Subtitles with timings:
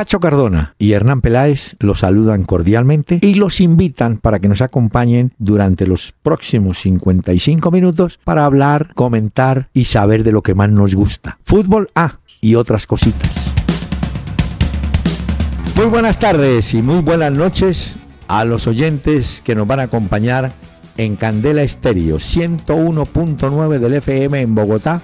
[0.00, 5.34] Pacho Cardona y Hernán Peláez los saludan cordialmente y los invitan para que nos acompañen
[5.36, 10.94] durante los próximos 55 minutos para hablar, comentar y saber de lo que más nos
[10.94, 11.36] gusta.
[11.42, 13.30] Fútbol A y otras cositas.
[15.76, 17.96] Muy buenas tardes y muy buenas noches
[18.26, 20.54] a los oyentes que nos van a acompañar
[20.96, 25.02] en Candela Estéreo 101.9 del FM en Bogotá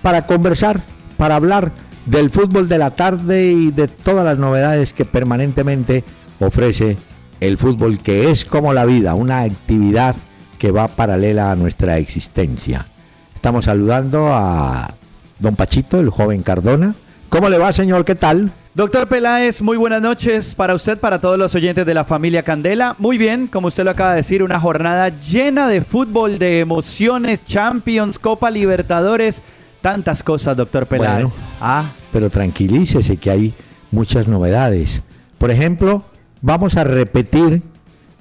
[0.00, 0.80] para conversar,
[1.18, 6.04] para hablar del fútbol de la tarde y de todas las novedades que permanentemente
[6.40, 6.96] ofrece
[7.40, 10.16] el fútbol, que es como la vida, una actividad
[10.58, 12.86] que va paralela a nuestra existencia.
[13.34, 14.94] Estamos saludando a
[15.38, 16.94] don Pachito, el joven Cardona.
[17.30, 18.04] ¿Cómo le va, señor?
[18.04, 18.52] ¿Qué tal?
[18.74, 22.94] Doctor Peláez, muy buenas noches para usted, para todos los oyentes de la familia Candela.
[22.98, 27.42] Muy bien, como usted lo acaba de decir, una jornada llena de fútbol, de emociones,
[27.44, 29.42] Champions, Copa Libertadores,
[29.80, 31.40] tantas cosas, doctor Peláez.
[31.60, 31.92] ah.
[32.12, 33.54] Pero tranquilícese que hay
[33.90, 35.02] muchas novedades.
[35.38, 36.04] Por ejemplo,
[36.40, 37.62] vamos a repetir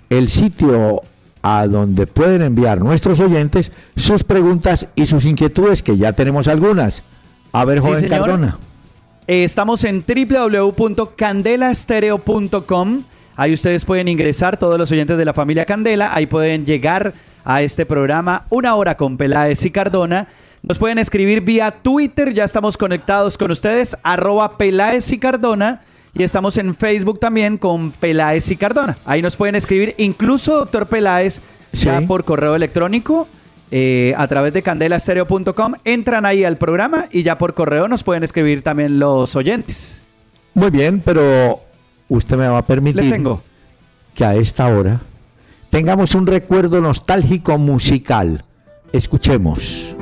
[0.10, 1.02] el sitio
[1.41, 7.04] a donde pueden enviar nuestros oyentes sus preguntas y sus inquietudes, que ya tenemos algunas.
[7.52, 8.57] A ver, joven Cardona.
[9.27, 13.04] Eh, estamos en www.candelastereo.com.
[13.35, 16.13] Ahí ustedes pueden ingresar, todos los oyentes de la familia Candela.
[16.13, 17.13] Ahí pueden llegar
[17.46, 20.27] a este programa Una Hora con Peláez y Cardona.
[20.62, 25.82] Nos pueden escribir vía Twitter, ya estamos conectados con ustedes, arroba Peláez y Cardona.
[26.13, 28.98] Y estamos en Facebook también con Peláez y Cardona.
[29.05, 33.27] Ahí nos pueden escribir, incluso, doctor Peláez, ya por correo electrónico
[33.71, 35.74] eh, a través de candelastereo.com.
[35.85, 40.02] Entran ahí al programa y ya por correo nos pueden escribir también los oyentes.
[40.55, 41.62] Muy bien, pero
[42.10, 43.43] usted me va a permitir tengo.
[44.15, 45.02] que a esta hora
[45.70, 48.43] tengamos un recuerdo nostálgico musical.
[48.91, 49.96] Escuchemos.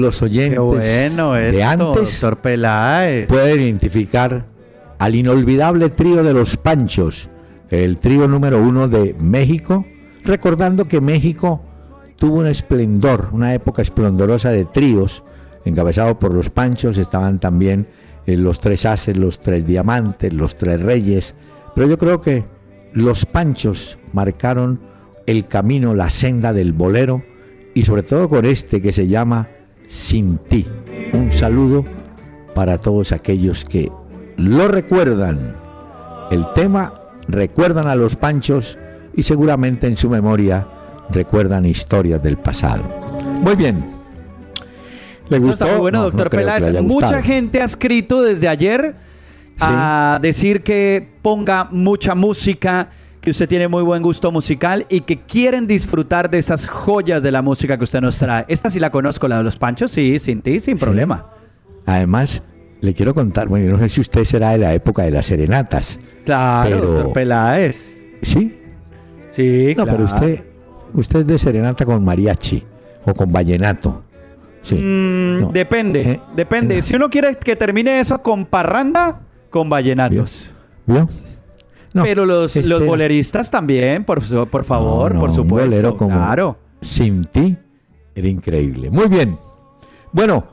[0.00, 2.24] Los oyentes bueno de antes
[3.28, 4.46] pueden identificar
[4.98, 7.28] al inolvidable trío de los Panchos,
[7.70, 9.84] el trío número uno de México,
[10.24, 11.62] recordando que México
[12.16, 15.22] tuvo un esplendor, una época esplendorosa de tríos,
[15.64, 17.88] encabezado por los Panchos, estaban también
[18.26, 21.34] eh, los tres ases, los tres diamantes, los tres reyes,
[21.74, 22.44] pero yo creo que
[22.92, 24.80] los Panchos marcaron
[25.26, 27.22] el camino, la senda del bolero,
[27.74, 29.48] y sobre todo con este que se llama
[29.86, 30.66] sin ti.
[31.12, 31.84] Un saludo
[32.54, 33.90] para todos aquellos que
[34.36, 35.52] lo recuerdan.
[36.30, 36.92] El tema
[37.28, 38.78] recuerdan a los panchos
[39.14, 40.66] y seguramente en su memoria
[41.10, 42.84] recuerdan historias del pasado.
[43.40, 43.84] Muy bien.
[45.28, 45.78] ¿Le gustó?
[45.78, 46.80] bueno, doctor Peláez.
[46.82, 48.94] Mucha gente ha escrito desde ayer
[49.60, 52.88] a decir que ponga mucha música
[53.26, 57.32] que usted tiene muy buen gusto musical y que quieren disfrutar de estas joyas de
[57.32, 58.44] la música que usted nos trae.
[58.46, 61.26] Esta sí la conozco, la de los Panchos, sí, sin ti, sin problema.
[61.86, 62.40] Además,
[62.80, 65.98] le quiero contar, bueno, no sé si usted será de la época de las serenatas.
[66.24, 67.98] Claro, doctor Peláez.
[68.22, 68.60] ¿Sí?
[69.32, 70.44] Sí, no, pero usted,
[70.94, 72.62] usted es de serenata con mariachi
[73.06, 74.04] o con vallenato.
[74.62, 74.76] Sí.
[74.76, 76.80] Mm, depende, eh, depende.
[76.80, 79.18] Si uno quiere que termine eso con parranda,
[79.50, 80.52] con vallenatos.
[80.86, 81.08] ¿Vio?
[82.02, 85.70] Pero los, los boleristas también, por, por favor, por supuesto.
[85.70, 86.58] bolero como claro.
[86.80, 87.56] Sin ti
[88.14, 88.90] era increíble.
[88.90, 89.38] Muy bien.
[90.12, 90.44] Bueno,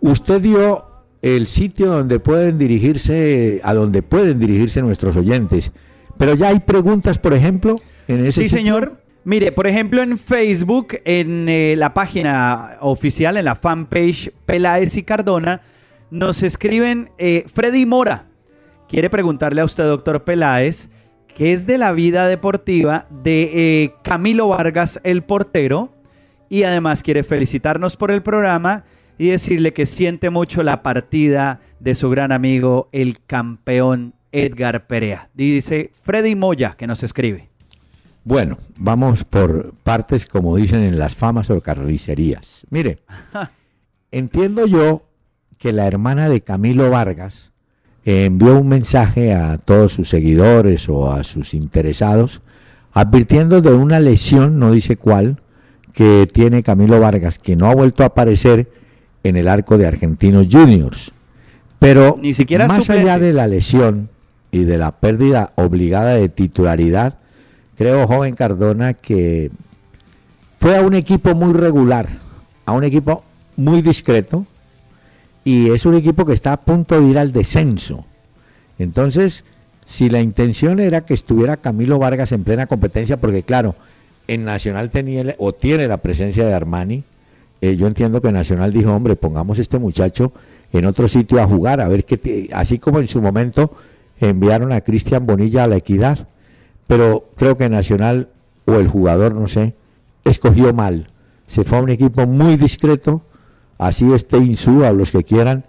[0.00, 0.84] usted dio
[1.22, 5.72] el sitio donde pueden dirigirse, a donde pueden dirigirse nuestros oyentes.
[6.16, 9.02] Pero ya hay preguntas, por ejemplo, en ese Sí, señor.
[9.24, 15.02] Mire, por ejemplo, en Facebook, en eh, la página oficial, en la fanpage Peláez y
[15.02, 15.60] Cardona,
[16.10, 18.28] nos escriben eh, Freddy Mora
[18.88, 20.88] quiere preguntarle a usted, doctor Peláez,
[21.38, 25.94] qué es de la vida deportiva de eh, Camilo Vargas, el portero,
[26.48, 28.82] y además quiere felicitarnos por el programa
[29.18, 35.30] y decirle que siente mucho la partida de su gran amigo, el campeón Edgar Perea.
[35.32, 37.48] Dice Freddy Moya, que nos escribe.
[38.24, 42.66] Bueno, vamos por partes, como dicen en las famas o carnicerías.
[42.68, 42.98] Mire,
[44.10, 45.04] entiendo yo
[45.56, 47.52] que la hermana de Camilo Vargas
[48.04, 52.40] envió un mensaje a todos sus seguidores o a sus interesados
[52.92, 55.36] advirtiendo de una lesión, no dice cuál,
[55.92, 58.68] que tiene Camilo Vargas, que no ha vuelto a aparecer
[59.22, 61.12] en el arco de Argentinos Juniors.
[61.78, 63.02] Pero Ni siquiera más suplente.
[63.10, 64.08] allá de la lesión
[64.50, 67.18] y de la pérdida obligada de titularidad,
[67.76, 69.50] creo, joven Cardona, que
[70.58, 72.08] fue a un equipo muy regular,
[72.66, 73.22] a un equipo
[73.56, 74.46] muy discreto,
[75.48, 78.04] y es un equipo que está a punto de ir al descenso.
[78.78, 79.44] Entonces,
[79.86, 83.74] si la intención era que estuviera Camilo Vargas en plena competencia, porque claro,
[84.26, 87.02] en Nacional tenía o tiene la presencia de Armani,
[87.62, 90.34] eh, yo entiendo que Nacional dijo, hombre, pongamos este muchacho
[90.70, 92.50] en otro sitio a jugar, a ver qué, te-".
[92.52, 93.72] así como en su momento
[94.20, 96.28] enviaron a Cristian Bonilla a la equidad,
[96.86, 98.28] pero creo que Nacional
[98.66, 99.72] o el jugador, no sé,
[100.26, 101.06] escogió mal.
[101.46, 103.22] Se fue a un equipo muy discreto,
[103.78, 105.64] así este Insúa, los que quieran,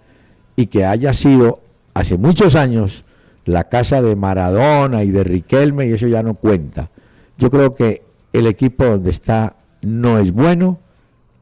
[0.56, 1.60] y que haya sido
[1.94, 3.04] hace muchos años
[3.44, 6.90] la casa de Maradona y de Riquelme, y eso ya no cuenta.
[7.38, 8.02] Yo creo que
[8.32, 10.78] el equipo donde está no es bueno,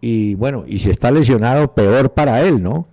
[0.00, 2.86] y bueno, y si está lesionado, peor para él, ¿no?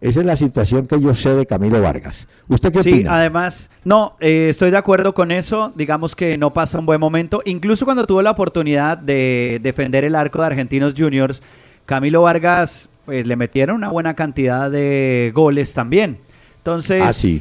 [0.00, 2.28] Esa es la situación que yo sé de Camilo Vargas.
[2.48, 3.16] ¿Usted qué Sí, opina?
[3.16, 5.72] además, no, eh, estoy de acuerdo con eso.
[5.74, 7.42] Digamos que no pasa un buen momento.
[7.44, 11.42] Incluso cuando tuvo la oportunidad de defender el arco de Argentinos Juniors,
[11.84, 16.18] Camilo Vargas, pues le metieron una buena cantidad de goles también.
[16.58, 17.40] Entonces, Ah, sí.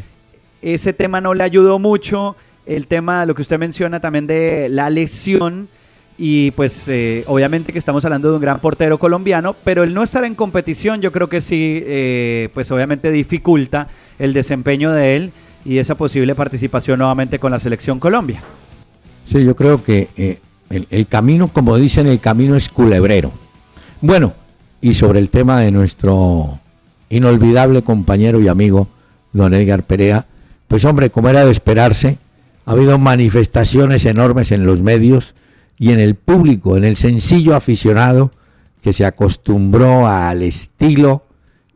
[0.61, 2.37] ese tema no le ayudó mucho.
[2.65, 5.67] El tema, lo que usted menciona también de la lesión.
[6.17, 10.03] Y pues eh, obviamente que estamos hablando de un gran portero colombiano, pero el no
[10.03, 15.31] estar en competición yo creo que sí, eh, pues obviamente dificulta el desempeño de él
[15.65, 18.41] y esa posible participación nuevamente con la selección Colombia.
[19.25, 23.33] Sí, yo creo que eh, el, el camino, como dicen, el camino es culebrero.
[23.99, 24.33] Bueno,
[24.81, 26.59] y sobre el tema de nuestro
[27.09, 28.87] inolvidable compañero y amigo,
[29.33, 30.25] don Edgar Perea,
[30.67, 32.17] pues hombre, como era de esperarse,
[32.65, 35.35] ha habido manifestaciones enormes en los medios
[35.77, 38.31] y en el público, en el sencillo aficionado
[38.81, 41.23] que se acostumbró al estilo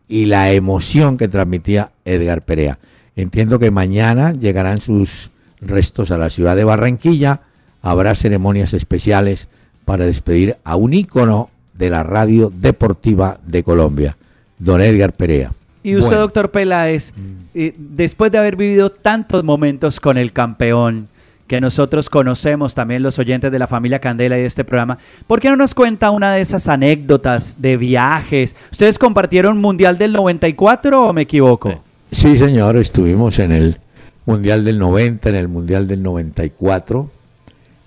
[0.07, 2.79] y la emoción que transmitía Edgar Perea.
[3.15, 5.29] Entiendo que mañana llegarán sus
[5.61, 7.41] restos a la ciudad de Barranquilla,
[7.81, 9.47] habrá ceremonias especiales
[9.85, 11.49] para despedir a un ícono
[11.81, 14.15] de la radio deportiva de Colombia,
[14.59, 15.51] don Edgar Perea.
[15.81, 17.11] Y usted, Bueno, doctor Peláez,
[17.55, 21.07] eh, después de haber vivido tantos momentos con el campeón,
[21.47, 25.39] que nosotros conocemos también los oyentes de la familia Candela y de este programa, ¿por
[25.41, 28.55] qué no nos cuenta una de esas anécdotas de viajes?
[28.71, 31.83] ¿Ustedes compartieron Mundial del 94 o me equivoco?
[32.11, 33.79] Sí, señor, estuvimos en el
[34.27, 37.09] Mundial del 90, en el Mundial del 94.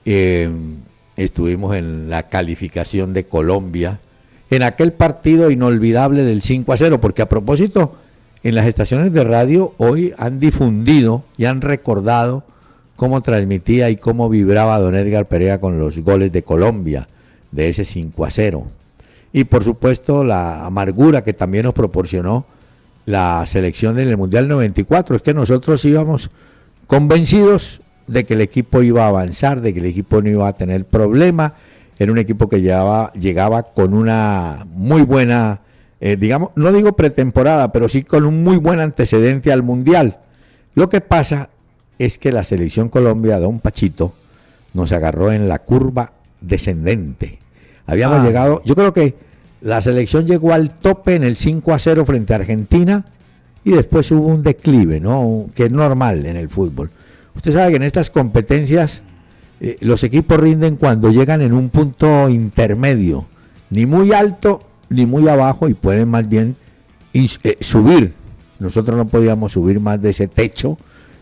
[0.05, 0.51] eh,
[1.17, 4.01] estuvimos en la calificación de Colombia,
[4.51, 7.97] en aquel partido inolvidable del 5 a 0, porque a propósito,
[8.43, 12.45] en las estaciones de radio hoy han difundido y han recordado
[12.97, 17.09] cómo transmitía y cómo vibraba don Edgar Perea con los goles de Colombia,
[17.51, 18.67] de ese 5 a 0.
[19.33, 22.47] Y por supuesto la amargura que también nos proporcionó
[23.07, 25.17] la selección en el Mundial 94.
[25.17, 26.31] Es que nosotros íbamos
[26.87, 30.53] convencidos de que el equipo iba a avanzar, de que el equipo no iba a
[30.53, 31.55] tener problema.
[31.99, 35.61] Era un equipo que llegaba, llegaba con una muy buena,
[36.01, 40.19] eh, digamos, no digo pretemporada, pero sí con un muy buen antecedente al Mundial.
[40.75, 41.51] Lo que pasa
[41.99, 44.13] es que la selección Colombia, don Pachito,
[44.73, 46.11] nos agarró en la curva
[46.41, 47.39] descendente.
[47.87, 48.25] Habíamos Ah.
[48.25, 49.15] llegado, yo creo que
[49.61, 53.05] la selección llegó al tope en el 5 a 0 frente a Argentina
[53.65, 55.47] y después hubo un declive, ¿no?
[55.55, 56.91] Que es normal en el fútbol.
[57.37, 59.03] Usted sabe que en estas competencias
[59.61, 63.27] eh, los equipos rinden cuando llegan en un punto intermedio,
[63.71, 66.57] ni muy alto ni muy abajo y pueden más bien
[67.13, 68.15] eh, subir.
[68.59, 70.79] Nosotros no podíamos subir más de ese techo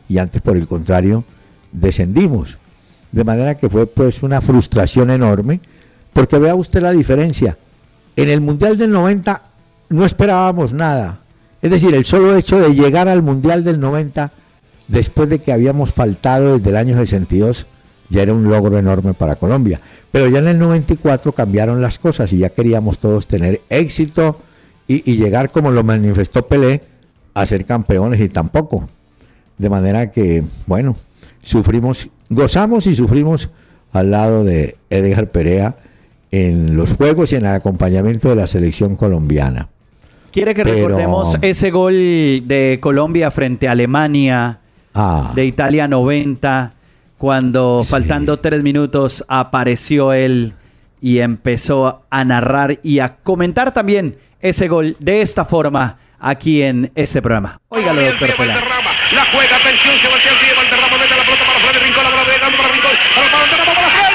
[0.09, 1.25] y antes por el contrario
[1.73, 2.59] descendimos.
[3.11, 5.61] De manera que fue pues una frustración enorme,
[6.13, 7.59] porque vea usted la diferencia.
[8.17, 9.43] En el Mundial del 90
[9.91, 11.21] no esperábamos nada.
[11.61, 14.33] Es decir, el solo hecho de llegar al Mundial del 90
[14.93, 17.67] después de que habíamos faltado desde el año 62
[18.11, 19.81] ya era un logro enorme para Colombia.
[20.11, 24.39] Pero ya en el 94 cambiaron las cosas y ya queríamos todos tener éxito
[24.87, 26.83] y, y llegar, como lo manifestó Pelé,
[27.33, 28.87] a ser campeones y tampoco.
[29.57, 30.95] De manera que, bueno,
[31.43, 33.49] sufrimos, gozamos y sufrimos
[33.93, 35.77] al lado de Edgar Perea
[36.31, 39.69] en los juegos y en el acompañamiento de la selección colombiana.
[40.33, 44.59] ¿Quiere que Pero- recordemos ese gol de Colombia frente a Alemania,
[44.95, 46.73] Ah, de Italia 90,
[47.19, 47.91] cuando Sí.
[47.91, 50.55] faltando tres minutos apareció él
[51.01, 56.91] y empezó a narrar y a comentar también ese gol de esta forma aquí en
[56.95, 57.59] este programa.
[57.69, 58.65] Óigalo, doctor Peláez.
[59.13, 62.11] La juega, atención, se voltea el pie, Valderrama mete la pelota para Freddy Rincón, la
[62.11, 64.12] bola llegando para Rincón, para Valderrama, para Freddy,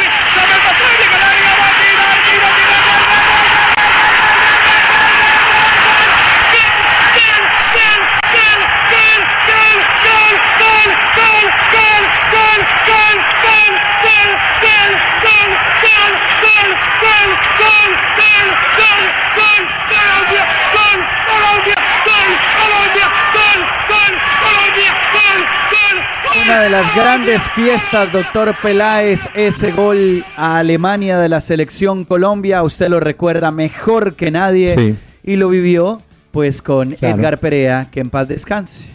[26.41, 32.63] Una de las grandes fiestas, doctor Peláez, ese gol a Alemania de la selección Colombia,
[32.63, 36.93] usted lo recuerda mejor que nadie y lo vivió pues con.
[37.01, 38.85] Edgar Perea, que en paz descanse.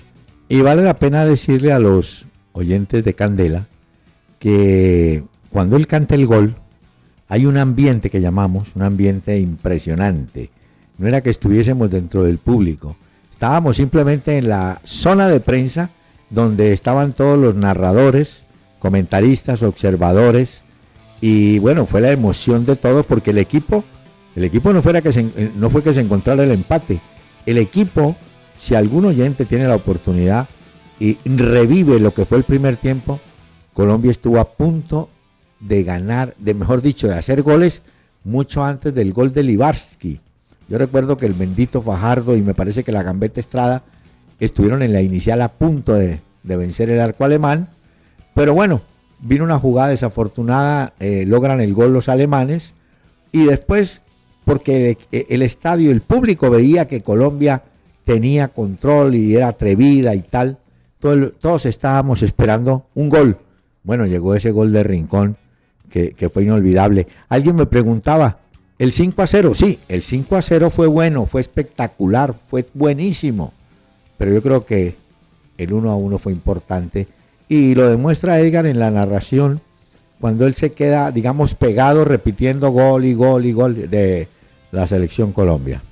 [0.49, 3.67] Y vale la pena decirle a los oyentes de Candela
[4.43, 6.57] que cuando él canta el gol,
[7.29, 10.51] hay un ambiente que llamamos, un ambiente impresionante.
[10.99, 12.97] No era que estuviésemos dentro del público,
[13.31, 15.91] estábamos simplemente en la zona de prensa
[16.29, 18.43] donde estaban todos los narradores,
[18.81, 20.61] comentaristas, observadores,
[21.21, 23.85] y bueno, fue la emoción de todo porque el equipo,
[24.35, 26.99] el equipo no, fuera que en- no fue que se encontrara el empate,
[27.47, 28.17] el equipo,
[28.59, 30.49] si algún oyente tiene la oportunidad
[30.99, 33.21] y revive lo que fue el primer tiempo,
[33.75, 35.09] Colombia estuvo a punto
[35.61, 37.83] de ganar, de mejor dicho, de hacer goles
[38.25, 40.21] mucho antes del gol de Libarsky.
[40.69, 43.83] Yo recuerdo que el bendito Fajardo y me parece que la Gambetta Estrada
[44.41, 47.69] estuvieron en la inicial a punto de, de vencer el arco alemán,
[48.35, 48.83] pero bueno,
[49.23, 52.75] vino una jugada desafortunada, eh, logran el gol los alemanes
[53.31, 54.01] y después,
[54.45, 57.63] porque el, estadio, el público veía que Colombia
[58.05, 60.59] tenía control y era atrevida y tal,
[60.99, 63.39] todos estábamos esperando un gol.
[63.85, 65.37] Bueno, llegó ese gol de Rincón
[65.91, 67.07] que, que fue inolvidable.
[67.29, 68.39] Alguien me preguntaba,
[68.79, 69.55] ¿el 5 a 0?
[69.55, 73.53] Sí, el 5 a 0 fue bueno, fue espectacular, fue buenísimo.
[74.19, 74.95] Pero yo creo que
[75.59, 77.09] el 1 a 1 fue importante.
[77.49, 79.61] Y lo demuestra Edgar en la narración,
[80.21, 84.29] cuando él se queda, digamos, pegado repitiendo gol y gol y gol de
[84.71, 85.83] la selección Colombia.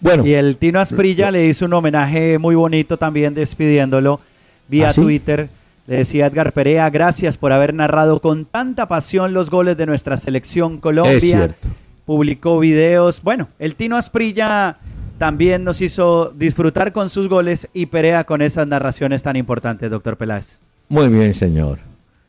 [0.00, 4.20] Bueno, Y el Tino Asprilla le hizo un homenaje muy bonito también despidiéndolo
[4.68, 5.00] vía ¿Ah, sí?
[5.00, 5.48] Twitter.
[5.90, 10.16] Le decía Edgar Perea, gracias por haber narrado con tanta pasión los goles de nuestra
[10.18, 11.14] selección Colombia.
[11.14, 11.66] es cierto.
[12.04, 13.20] publicó videos.
[13.24, 14.78] Bueno, el Tino Asprilla
[15.18, 20.16] también nos hizo disfrutar con sus goles y Perea con esas narraciones tan importantes, doctor
[20.16, 20.60] Peláez.
[20.88, 21.80] Muy bien, señor.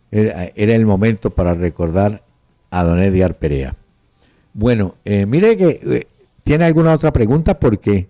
[0.10, 2.24] Era, era el momento para recordar
[2.72, 3.76] a don Edgar Perea.
[4.56, 6.08] Bueno, eh, mire que eh,
[6.44, 8.08] tiene alguna otra pregunta porque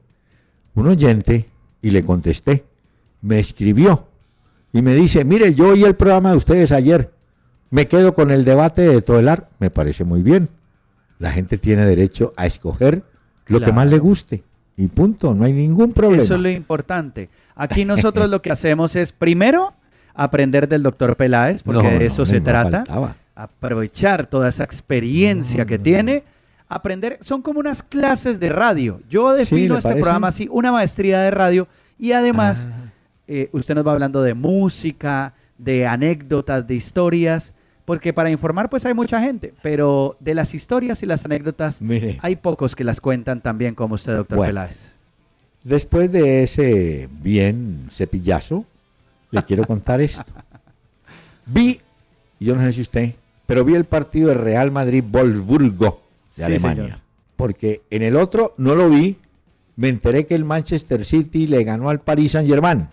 [0.75, 1.49] un oyente,
[1.81, 2.63] y le contesté,
[3.21, 4.07] me escribió
[4.73, 7.11] y me dice, mire, yo oí el programa de ustedes ayer,
[7.69, 10.49] me quedo con el debate de Todelar, me parece muy bien.
[11.19, 13.03] La gente tiene derecho a escoger
[13.47, 14.43] lo que más le guste
[14.77, 16.23] y punto, no hay ningún problema.
[16.23, 17.29] Eso es lo importante.
[17.55, 19.73] Aquí nosotros lo que hacemos es primero
[20.13, 22.79] aprender del doctor Peláez, porque No, de eso se trata.
[22.85, 23.15] faltaba.
[23.35, 26.23] aprovechar toda esa experiencia que tiene,
[26.67, 29.01] aprender, son como unas clases de radio.
[29.09, 30.01] Yo defino ¿le este parece?
[30.01, 31.67] programa así, una maestría de radio
[31.99, 32.80] y además Ah.
[33.33, 37.53] Eh, usted nos va hablando de música, de anécdotas, de historias,
[37.85, 42.17] porque para informar pues hay mucha gente, pero de las historias y las anécdotas Mire.
[42.21, 44.49] hay pocos que las cuentan tan bien como usted, doctor Bueno.
[44.49, 44.95] Peláez.
[45.63, 48.65] Después de ese bien cepillazo,
[49.31, 50.23] le quiero contar esto.
[51.45, 51.79] Vi,
[52.39, 53.13] yo no sé si usted,
[53.45, 56.01] pero vi el partido de Real Madrid-Wolfsburgo
[56.35, 56.83] de Sí, Alemania.
[56.83, 56.99] señor.
[57.35, 59.17] Porque en el otro no lo vi,
[59.75, 62.87] me enteré que el Manchester City le ganó al Paris Saint-Germain.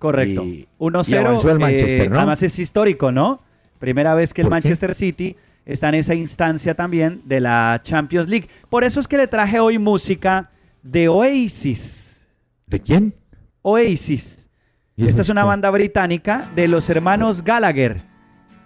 [0.00, 0.42] Correcto.
[0.44, 1.10] Y- 1-0.
[1.10, 2.16] y avanzó el Manchester, eh, ¿no?
[2.16, 3.42] Además es histórico, ¿no?
[3.78, 4.48] Primera vez que el.
[4.48, 8.48] Manchester City está en esa instancia también de la Champions League.
[8.70, 10.50] Por eso es que le traje hoy música
[10.82, 12.26] de Oasis.
[12.66, 13.14] ¿De quién?
[13.60, 14.48] Oasis.
[14.96, 18.00] ¿Y eso Esta es una banda británica de los hermanos Gallagher.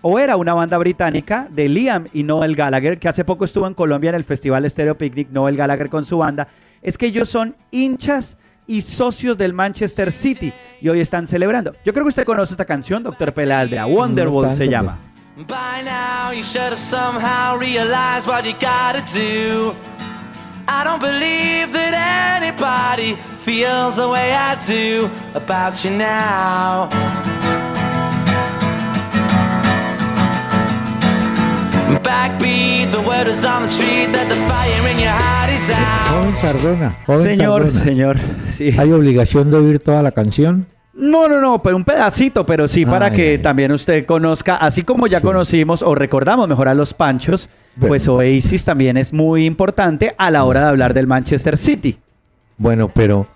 [0.02, 3.74] O era una banda británica de Liam y Noel Gallagher, que hace poco estuvo en
[3.74, 6.46] Colombia en el Festival Stereo Picnic, Noel Gallagher con su banda.
[6.80, 11.74] Es que ellos son hinchas y socios del Manchester City y hoy están celebrando.
[11.84, 14.98] Yo creo que usted conoce esta canción, Doctor Peláez, de A Wonderwall se llama.
[15.36, 19.74] By now, you should have somehow realized what you gotta do.
[20.68, 26.88] I don't believe that anybody feels the way I do about you now.
[34.74, 36.40] Joven out.
[36.40, 36.96] Cardona.
[37.06, 37.84] joven Señor, Cardona.
[37.84, 38.74] señor, sí.
[38.78, 40.66] ¿Hay obligación de oír toda la canción?
[40.94, 43.38] No, no, no, pero un pedacito, pero sí para Ay, que ay.
[43.38, 45.24] también usted conozca, así como ya Sí.
[45.24, 47.88] conocimos o recordamos mejor a los Panchos, Bueno.
[47.88, 51.98] pues Oasis también es muy importante a la hora de hablar del Manchester City.
[52.56, 53.26] Bueno, pero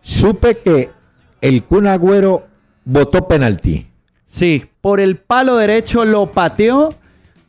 [0.00, 0.90] supe que
[1.42, 2.46] el Kun Agüero
[2.84, 3.86] votó penalti.
[4.24, 6.94] Sí, por el palo derecho lo pateó.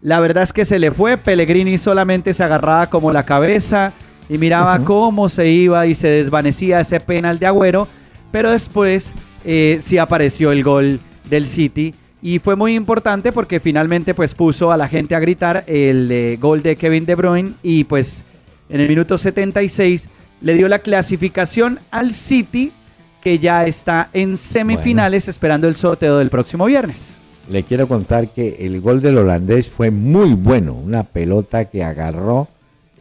[0.03, 1.17] La verdad es que se le fue.
[1.17, 3.93] Pellegrini solamente se agarraba como la cabeza
[4.27, 7.87] y miraba cómo se iba y se desvanecía ese penal de Agüero.
[8.29, 9.13] Pero después
[9.45, 14.73] eh, sí apareció el gol del City y fue muy importante porque finalmente pues puso
[14.73, 18.25] a la gente a gritar el eh, gol de Kevin De Bruyne y pues
[18.67, 20.09] en el minuto 76
[20.41, 22.73] le dio la clasificación al City
[23.21, 27.22] que ya está en semifinales esperando el sorteo del próximo viernes.
[27.49, 32.47] Le quiero contar que el gol del holandés fue muy bueno, una pelota que agarró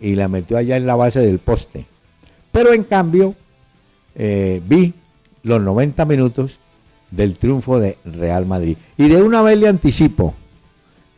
[0.01, 1.87] y la metió allá en la base del poste.
[2.51, 3.35] Pero en cambio,
[4.15, 4.95] eh, vi
[5.43, 6.59] los 90 minutos
[7.11, 8.77] del triunfo de Real Madrid.
[8.97, 10.35] Y de una vez le anticipo,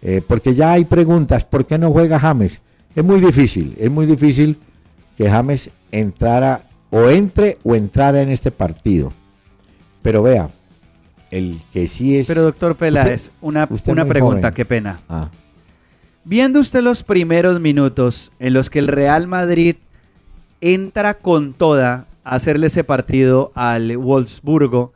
[0.02, 2.60] eh, porque ya hay preguntas, ¿por qué no juega James?
[2.94, 4.58] Es muy difícil, es muy difícil
[5.16, 9.12] que James entrara o entre o entrara en este partido.
[10.02, 10.50] Pero vea,
[11.36, 12.26] el que sí es...
[12.26, 14.54] Pero doctor Peláez, Usted- una, usted una pregunta, joven.
[14.54, 15.00] qué pena.
[15.08, 15.28] Ah,
[16.24, 19.76] Viendo usted los primeros minutos en los que el Real Madrid
[20.60, 24.92] entra con toda a hacerle ese partido al Wolfsburgo,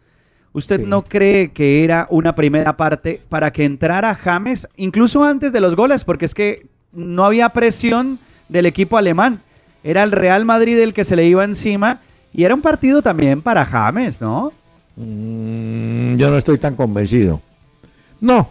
[0.52, 0.86] ¿usted Sí.
[0.86, 5.76] no cree que era una primera parte para que entrara James, incluso antes de los
[5.76, 6.04] goles?
[6.04, 8.18] Porque es que no había presión
[8.48, 9.42] del equipo alemán.
[9.84, 12.00] Era el Real Madrid el que se le iba encima
[12.32, 14.52] y era un partido también para James, ¿no?
[14.98, 17.40] Mm, yo no estoy tan convencido.
[18.20, 18.48] No,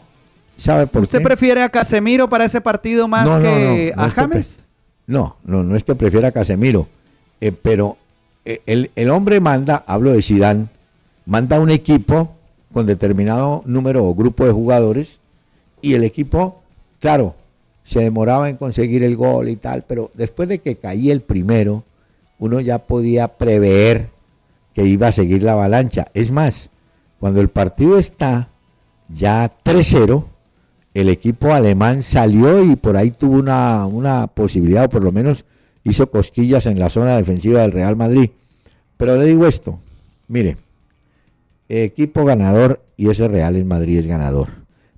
[0.58, 1.24] ¿sabe por ¿Usted qué?
[1.24, 4.30] prefiere a Casemiro para ese partido más No, que no, no a es que pre-
[4.30, 4.64] James?
[5.08, 6.88] No, no, no es que prefiera a Casemiro,
[7.42, 7.98] eh, pero
[8.46, 10.70] eh, el, el hombre manda, hablo de Sidán,
[11.26, 12.34] manda un equipo
[12.74, 15.18] con determinado número o grupo de jugadores
[15.82, 16.62] y el equipo,
[17.00, 17.36] claro,
[17.84, 21.84] se demoraba en conseguir el gol y tal, pero después de que caía el primero,
[22.40, 24.10] uno ya podía prever
[24.78, 26.06] que iba a seguir la avalancha.
[26.14, 26.70] Es más,
[27.20, 28.50] cuando el partido está
[29.10, 30.24] ya 3-0,
[30.94, 35.46] el equipo alemán salió y por ahí tuvo una, una posibilidad, o por lo menos
[35.84, 38.30] hizo cosquillas en la zona defensiva del Real Madrid.
[38.98, 39.80] Pero le digo esto,
[40.28, 40.58] mire,
[41.70, 44.50] equipo ganador y ese Real en Madrid es ganador.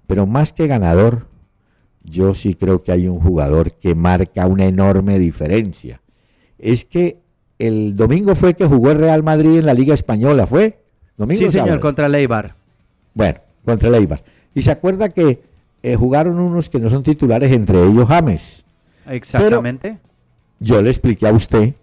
[0.08, 1.28] Pero más que ganador,
[2.04, 6.02] yo sí creo que hay un jugador que marca una enorme diferencia.
[6.58, 7.22] Es que
[7.60, 10.80] el domingo fue que jugó el Real Madrid en la Liga Española, ¿fue?
[11.18, 11.82] Domingo Sí, señor, sábado?
[11.82, 12.56] contra Leibar.
[13.14, 14.24] Bueno, contra el Eibar.
[14.56, 15.42] Y se acuerda que
[15.84, 18.64] eh, jugaron unos que no son titulares, entre ellos James.
[19.08, 19.98] Exactamente.
[20.60, 21.74] Yo le expliqué a usted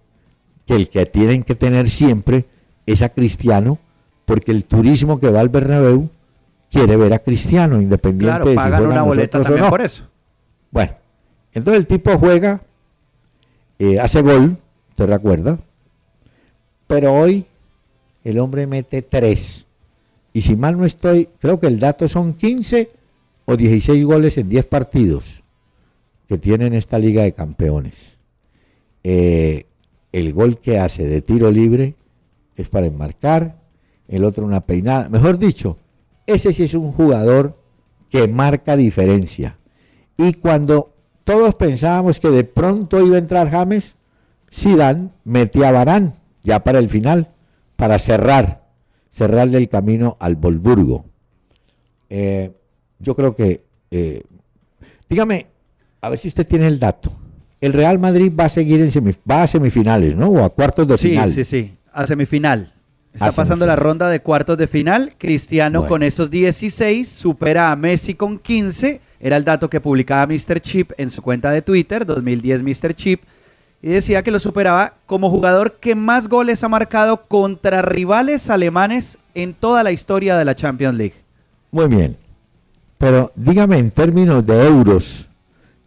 [0.66, 2.46] que el que tienen que tener siempre
[2.86, 3.78] es a Cristiano,
[4.24, 6.08] porque el turismo que va al Bernabéu
[6.70, 9.70] quiere ver a Cristiano, independiente claro, de si pagan una boleta o también no.
[9.70, 10.04] por eso.
[10.70, 10.92] Bueno,
[11.52, 12.60] entonces el tipo juega,
[13.78, 14.58] eh, hace gol,
[14.96, 15.60] ¿te recuerda?
[16.86, 17.46] Pero hoy
[18.24, 19.66] el hombre mete tres.
[20.32, 22.90] Y si mal no estoy, creo que el dato son 15
[23.44, 25.42] o 16 goles en 10 partidos
[26.28, 27.94] que tiene en esta Liga de Campeones.
[29.04, 29.66] Eh,
[30.12, 31.94] el gol que hace de tiro libre
[32.56, 33.60] es para enmarcar,
[34.08, 35.08] el otro una peinada.
[35.08, 35.78] Mejor dicho,
[36.26, 37.56] ese sí es un jugador
[38.10, 39.58] que marca diferencia.
[40.16, 40.92] Y cuando
[41.24, 43.95] todos pensábamos que de pronto iba a entrar James,
[44.56, 47.28] Zidane metía a Varane ya para el final,
[47.76, 48.62] para cerrar,
[49.12, 51.04] cerrarle el camino al Volburgo.
[52.08, 52.52] Eh,
[52.98, 54.22] yo creo que, eh,
[55.08, 55.46] dígame,
[56.00, 57.10] a ver si usted tiene el dato.
[57.60, 60.28] El Real Madrid va a seguir en semif- va a semifinales, ¿no?
[60.28, 61.30] O a cuartos de Sí, final.
[61.30, 61.74] sí, sí.
[61.92, 62.72] A semifinal.
[63.12, 63.68] Está A pasando semifinal.
[63.68, 65.12] la ronda de cuartos de final.
[65.18, 65.88] Cristiano Bueno.
[65.88, 69.00] con esos 16 supera a Messi con 15.
[69.18, 70.60] Era el dato que publicaba Mr.
[70.60, 72.94] Chip en su cuenta de Twitter, 2010 Mr.
[72.94, 73.22] Chip.
[73.82, 79.18] Y decía que lo superaba como jugador que más goles ha marcado contra rivales alemanes
[79.34, 81.14] en toda la historia de la Champions League.
[81.70, 82.16] Muy bien.
[82.98, 85.28] Pero dígame en términos de euros,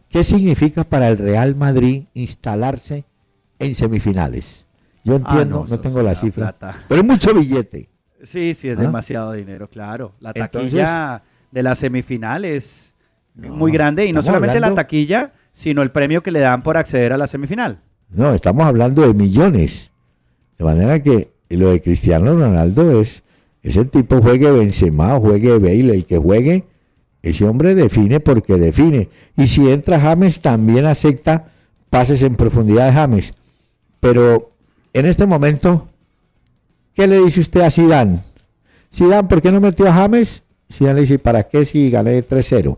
[0.10, 3.04] ¿qué significa para el Real Madrid instalarse
[3.58, 4.66] en semifinales?
[5.04, 6.80] Yo Ah, entiendo, no, tengo la cifra, plata.
[6.88, 7.90] pero es mucho billete.
[8.22, 8.82] Sí, sí, es ¿Ah?
[8.82, 10.14] demasiado dinero, claro.
[10.20, 12.94] La Entonces- taquilla de la semifinal es
[13.34, 16.78] No, muy grande y no solamente la taquilla, sino el premio que le dan por
[16.78, 17.80] acceder a la semifinal.
[18.10, 19.92] No, estamos hablando de millones.
[20.58, 23.24] De manera que lo de Cristiano Ronaldo es,
[23.62, 26.66] ese tipo juegue Benzema juegue Bale, el que juegue,
[27.22, 29.10] ese hombre define porque define.
[29.36, 31.52] Y si entra James, también acepta
[31.90, 33.34] pases en profundidad de James.
[34.00, 34.52] Pero
[34.94, 35.88] en este momento,
[36.94, 38.20] ¿qué le dice usted a Zidane?
[38.94, 40.44] Zidane, ¿por qué no metió a James?
[40.72, 42.78] Zidane le dice, ¿para qué si gané 3-0?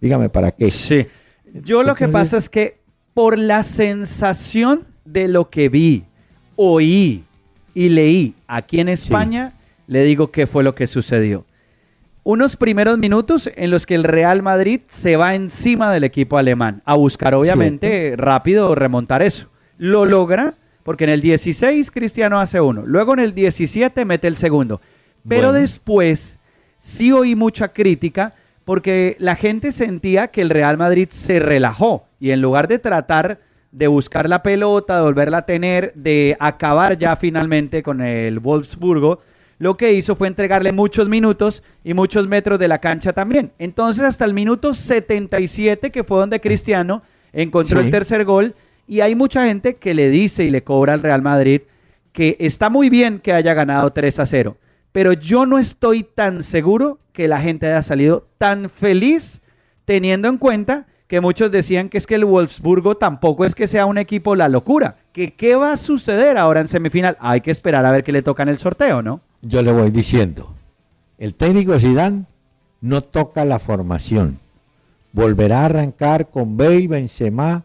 [0.00, 0.66] Dígame, ¿para qué?
[0.66, 1.06] Sí.
[1.54, 2.80] Yo lo que pasa es que
[3.14, 6.04] por la sensación de lo que vi,
[6.56, 7.24] oí
[7.74, 9.52] y leí aquí en España,
[9.86, 11.44] le digo qué fue lo que sucedió.
[12.22, 16.82] Unos primeros minutos en los que el Real Madrid se va encima del equipo alemán
[16.84, 19.48] a buscar obviamente rápido remontar eso.
[19.78, 24.36] Lo logra porque en el 16 Cristiano hace uno, luego en el 17 mete el
[24.36, 24.80] segundo.
[25.28, 25.60] Pero Bueno.
[25.60, 26.38] después
[26.76, 28.34] sí oí mucha crítica
[28.70, 33.40] porque la gente sentía que el Real Madrid se relajó y en lugar de tratar
[33.72, 39.18] de buscar la pelota, de volverla a tener, de acabar ya finalmente con el Wolfsburgo,
[39.58, 43.50] lo que hizo fue entregarle muchos minutos y muchos metros de la cancha también.
[43.58, 47.02] Entonces hasta el minuto 77, que fue donde Cristiano
[47.32, 47.86] encontró Sí.
[47.86, 48.54] el tercer gol,
[48.86, 51.62] y hay mucha gente que le dice y le cobra al Real Madrid
[52.12, 54.56] que está muy bien que haya ganado 3 a 0,
[54.92, 59.40] pero yo no estoy tan seguro que la gente haya salido tan feliz
[59.84, 63.86] teniendo en cuenta que muchos decían que es que el Wolfsburgo tampoco es que sea
[63.86, 67.84] un equipo la locura, que qué va a suceder ahora en semifinal, hay que esperar
[67.84, 69.20] a ver qué le toca en el sorteo, ¿no?
[69.42, 70.54] Yo le voy diciendo,
[71.18, 72.26] el técnico Zidane
[72.80, 74.38] no toca la formación.
[75.12, 77.64] Volverá a arrancar con Bale, Benzema,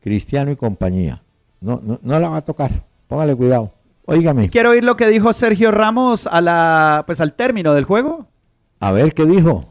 [0.00, 1.22] Cristiano y compañía.
[1.60, 2.84] No, no, no la va a tocar.
[3.06, 3.72] Póngale cuidado.
[4.12, 8.26] Óigame, Quiero oír lo que dijo Sergio Ramos a la pues al término del juego.
[8.80, 9.66] a ver qué dijo.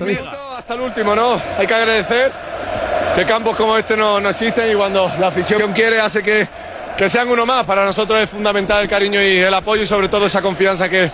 [0.00, 1.40] Minuto hasta el último, ¿no?
[1.56, 2.32] Hay que agradecer
[3.14, 6.48] que campos como este no, no existen y cuando la afición quiere hace que,
[6.96, 7.64] que sean uno más.
[7.64, 11.08] Para nosotros es fundamental el cariño y el apoyo y sobre todo esa confianza que,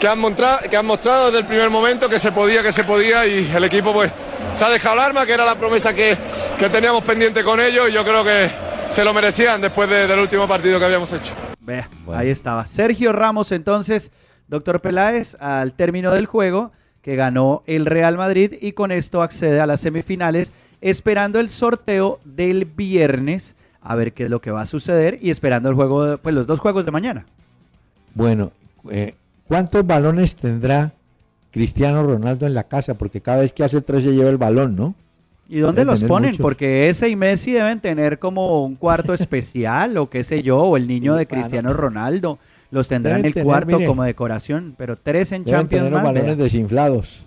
[0.00, 2.84] que, han, montra- que han mostrado desde el primer momento, que se podía, que se
[2.84, 4.10] podía y el equipo pues
[4.54, 6.16] se ha dejado el arma, que era la promesa que,
[6.58, 8.48] que teníamos pendiente con ellos y yo creo que
[8.88, 11.32] se lo merecían después de- del último partido que habíamos hecho.
[11.66, 12.20] Vea, Bueno.
[12.20, 12.64] ahí estaba.
[12.66, 14.10] Sergio Ramos entonces,
[14.48, 16.70] doctor Peláez, al término del juego
[17.02, 22.20] que ganó el Real Madrid y con esto accede a las semifinales, esperando el sorteo
[22.24, 26.04] del viernes, a ver qué es lo que va a suceder y esperando el juego,
[26.04, 27.26] de- pues los dos juegos de mañana.
[28.14, 28.52] Bueno,
[28.90, 29.14] eh,
[29.46, 30.92] ¿cuántos balones tendrá
[31.52, 32.94] Cristiano Ronaldo en la casa?
[32.94, 34.94] Porque cada vez que hace tres se lleva el balón, ¿no?
[35.48, 36.30] ¿Y dónde los ponen?
[36.32, 36.42] muchos.
[36.42, 40.76] Porque ese y Messi deben tener como un cuarto especial o qué sé yo, o
[40.76, 41.26] el niño de.
[41.26, 42.38] Cristiano Ronaldo.
[42.72, 43.86] Los tendrá en Deben el tener, cuarto mire.
[43.86, 46.44] como decoración, pero tres en Deben Champions tener los más, balones vea.
[46.44, 47.24] desinflados.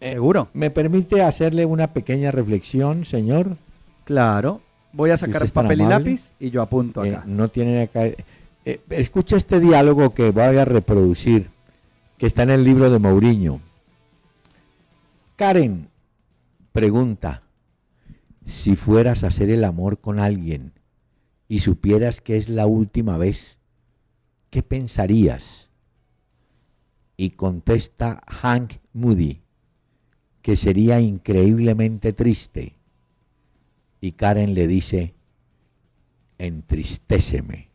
[0.00, 0.48] Eh, Seguro.
[0.54, 3.56] ¿Me permite hacerle una pequeña reflexión, señor?
[4.04, 4.60] Claro.
[4.92, 7.24] Voy a sacar papel y lápiz y yo apunto Eh, acá.
[7.26, 8.06] no tiene acá.
[8.06, 11.48] eh, escucha este diálogo que voy a reproducir,
[12.18, 13.60] que está en el libro de Mourinho.
[15.36, 15.88] Karen
[16.74, 17.44] pregunta:
[18.44, 20.72] si fueras a hacer el amor con alguien
[21.46, 23.58] y supieras que es la última vez,
[24.50, 25.70] ¿qué pensarías?
[27.16, 29.42] Y contesta Hank Moody
[30.42, 32.74] que sería increíblemente triste.
[34.00, 35.14] Y Karen le dice,
[36.36, 37.70] entristéceme.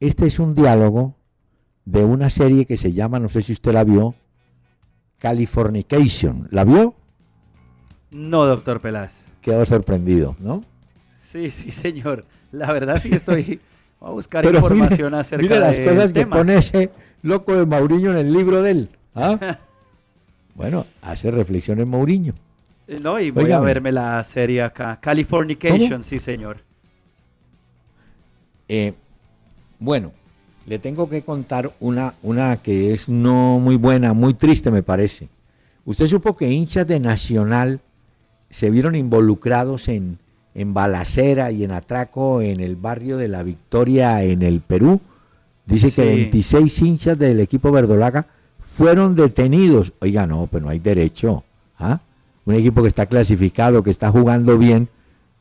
[0.00, 1.16] Este es un diálogo
[1.84, 4.14] de una serie que se llama, no sé si usted la vio,
[5.18, 6.48] Californication.
[6.50, 6.96] ¿La vio?
[8.10, 9.22] No, doctor Peláez.
[9.40, 10.64] Quedó sorprendido, ¿no?
[11.14, 12.24] Sí, sí, señor.
[12.52, 13.60] La verdad sí que estoy...
[14.00, 16.90] Voy a buscar Pero información mire, acerca mire las cosas que pone ese
[17.22, 18.88] loco de Mauriño en el libro de él.
[19.14, 19.58] ¿ah?
[20.54, 22.34] bueno, hace reflexiones Mauriño.
[22.88, 24.98] Eh, No, y voy a verme la serie acá.
[25.00, 26.04] Californication, ¿Cómo?
[26.04, 26.58] sí, señor.
[28.68, 28.94] Eh,
[29.78, 30.12] bueno,
[30.66, 35.28] le tengo que contar una, una que es no muy buena, muy triste me parece.
[35.84, 37.80] Usted supo que hinchas de Nacional
[38.50, 40.18] se vieron involucrados en,
[40.54, 45.00] en balacera y en atraco en el barrio de La Victoria en el Perú.
[45.66, 46.08] Dice que Sí.
[46.08, 48.26] 26 hinchas del equipo verdolaga
[48.58, 49.92] fueron detenidos.
[50.00, 51.44] Oiga, no, pues no hay derecho.
[51.78, 52.00] ¿ah?
[52.44, 54.88] Un equipo que está clasificado, que está jugando bien,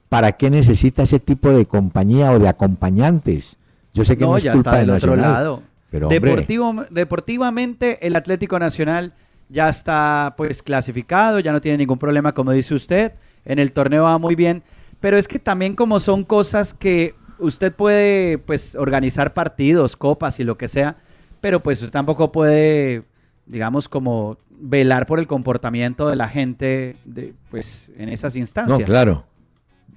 [0.10, 3.56] ¿para qué necesita ese tipo de compañía o de acompañantes?
[3.94, 5.64] Yo sé que no, No, es ya culpa está de del otro Nacional, lado.
[5.90, 9.14] pero Deportivo, deportivamente, el Atlético Nacional
[9.50, 13.14] ya está pues clasificado, ya no tiene ningún problema, como dice usted.
[13.46, 14.64] En el torneo va muy bien.
[15.00, 20.44] Pero es que también como son cosas que usted puede pues organizar partidos, copas y
[20.44, 20.98] lo que sea,
[21.42, 23.04] pero pues usted tampoco puede,
[23.46, 28.80] digamos, como velar por el comportamiento de la gente de, pues en esas instancias.
[28.80, 29.26] no, claro.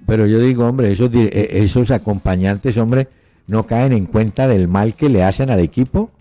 [0.05, 3.07] Pero yo digo, hombre, esos, eh, esos acompañantes, hombre,
[3.47, 6.11] no caen en cuenta del mal que le hacen al equipo.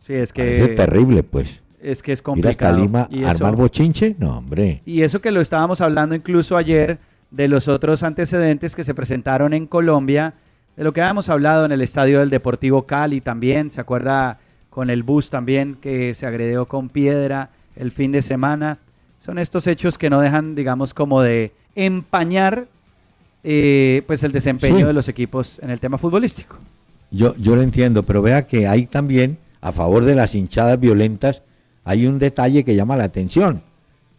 [0.00, 1.60] Sí, es Parece que terrible, pues.
[1.82, 2.78] Es que es Ir hasta complicado.
[2.78, 4.82] Lima Y eso- armar bochinche, no, hombre.
[4.86, 6.98] Y eso que lo estábamos hablando incluso ayer
[7.30, 10.34] de los otros antecedentes que se presentaron en Colombia,
[10.76, 14.38] de lo que habíamos hablado en el estadio del Deportivo Cali también, ¿se acuerda
[14.70, 18.78] con el bus también que se agredió con piedra el fin de semana?
[19.18, 22.66] Son estos hechos que no dejan, digamos, como de empañar
[23.44, 24.82] eh, pues el desempeño Sí.
[24.84, 26.56] de los equipos en el tema futbolístico.
[27.10, 31.42] Yo, yo lo entiendo, pero vea que hay también, a favor de las hinchadas violentas,
[31.88, 33.62] hay un detalle que llama la atención.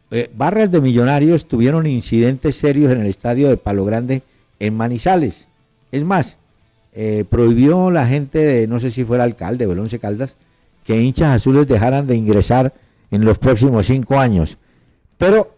[0.09, 4.23] Eh, barras de millonarios tuvieron incidentes serios en el estadio de Palo Grande
[4.59, 5.47] en Manizales.
[5.91, 6.37] Es más,
[6.93, 10.35] eh, prohibió la gente de, no sé si fuera alcalde o Caldas,
[10.83, 12.73] que hinchas azules dejaran de ingresar
[13.11, 14.57] en los próximos cinco años.
[15.19, 15.55] Pero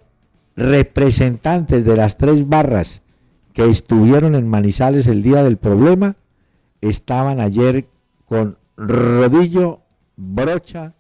[0.58, 3.02] representantes de las tres barras
[3.54, 6.18] que estuvieron en Manizales el día del problema
[6.82, 7.86] estaban ayer
[8.26, 9.80] con rodillo,
[10.18, 10.94] brocha,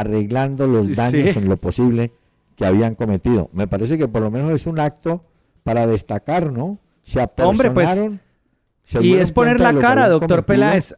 [0.00, 0.94] arreglando los Sí.
[0.94, 2.12] daños en lo posible
[2.56, 3.50] que habían cometido.
[3.52, 5.24] Me parece que por lo menos es un acto
[5.62, 6.78] para destacar, ¿no?
[7.02, 8.08] Se Hombre, pues,
[8.84, 10.46] se Y es poner la cara, doctor cometido.
[10.46, 10.94] Peláez.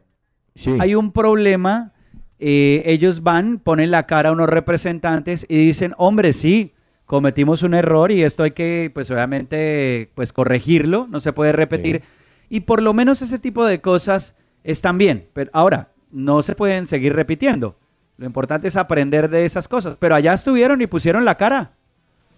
[0.55, 0.75] Sí.
[0.79, 1.93] Hay un problema,
[2.39, 6.73] eh, ellos van, ponen la cara a unos representantes y dicen, hombre, sí,
[7.05, 12.03] cometimos un error y esto hay que, pues obviamente, pues corregirlo, no se puede repetir.
[12.49, 15.27] Y por lo menos ese tipo de cosas están bien.
[15.33, 17.77] Pero ahora, no se pueden seguir repitiendo.
[18.19, 19.95] Lo importante es aprender de esas cosas.
[19.97, 21.71] Pero allá estuvieron y pusieron la cara.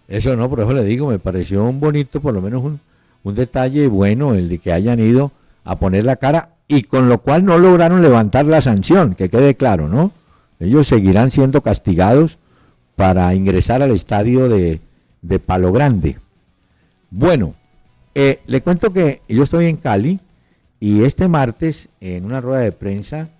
[0.06, 2.78] Eso no, por eso le digo, me pareció un bonito, por lo menos un,
[3.24, 5.32] un detalle bueno el de que hayan ido
[5.64, 9.56] a poner la cara y con lo cual no lograron levantar la sanción, que quede
[9.56, 10.12] claro, ¿no?
[10.60, 12.38] Ellos seguirán siendo castigados
[12.94, 14.80] para ingresar al estadio de,
[15.20, 16.18] de Palo Grande.
[17.10, 17.54] Bueno,
[18.14, 20.20] eh, le cuento que yo estoy en Cali
[20.78, 23.30] y este martes en una rueda de prensa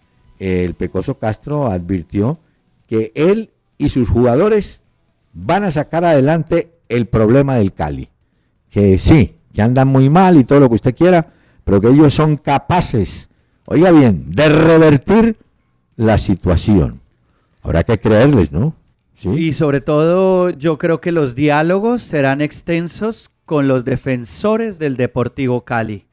[0.42, 2.40] el Pecoso Castro advirtió
[2.88, 4.80] que él y sus jugadores
[5.32, 8.08] van a sacar adelante el problema del Cali.
[8.68, 11.28] Que sí, que andan muy mal y todo lo que usted quiera,
[11.62, 13.28] pero que ellos son capaces,
[13.66, 15.36] oiga bien, de revertir
[15.96, 17.00] la situación.
[17.62, 18.74] Habrá que creerles, ¿no?
[19.14, 19.28] Sí.
[19.28, 25.60] Y sobre todo, yo creo que los diálogos serán extensos con los defensores del Deportivo
[25.64, 26.06] Cali.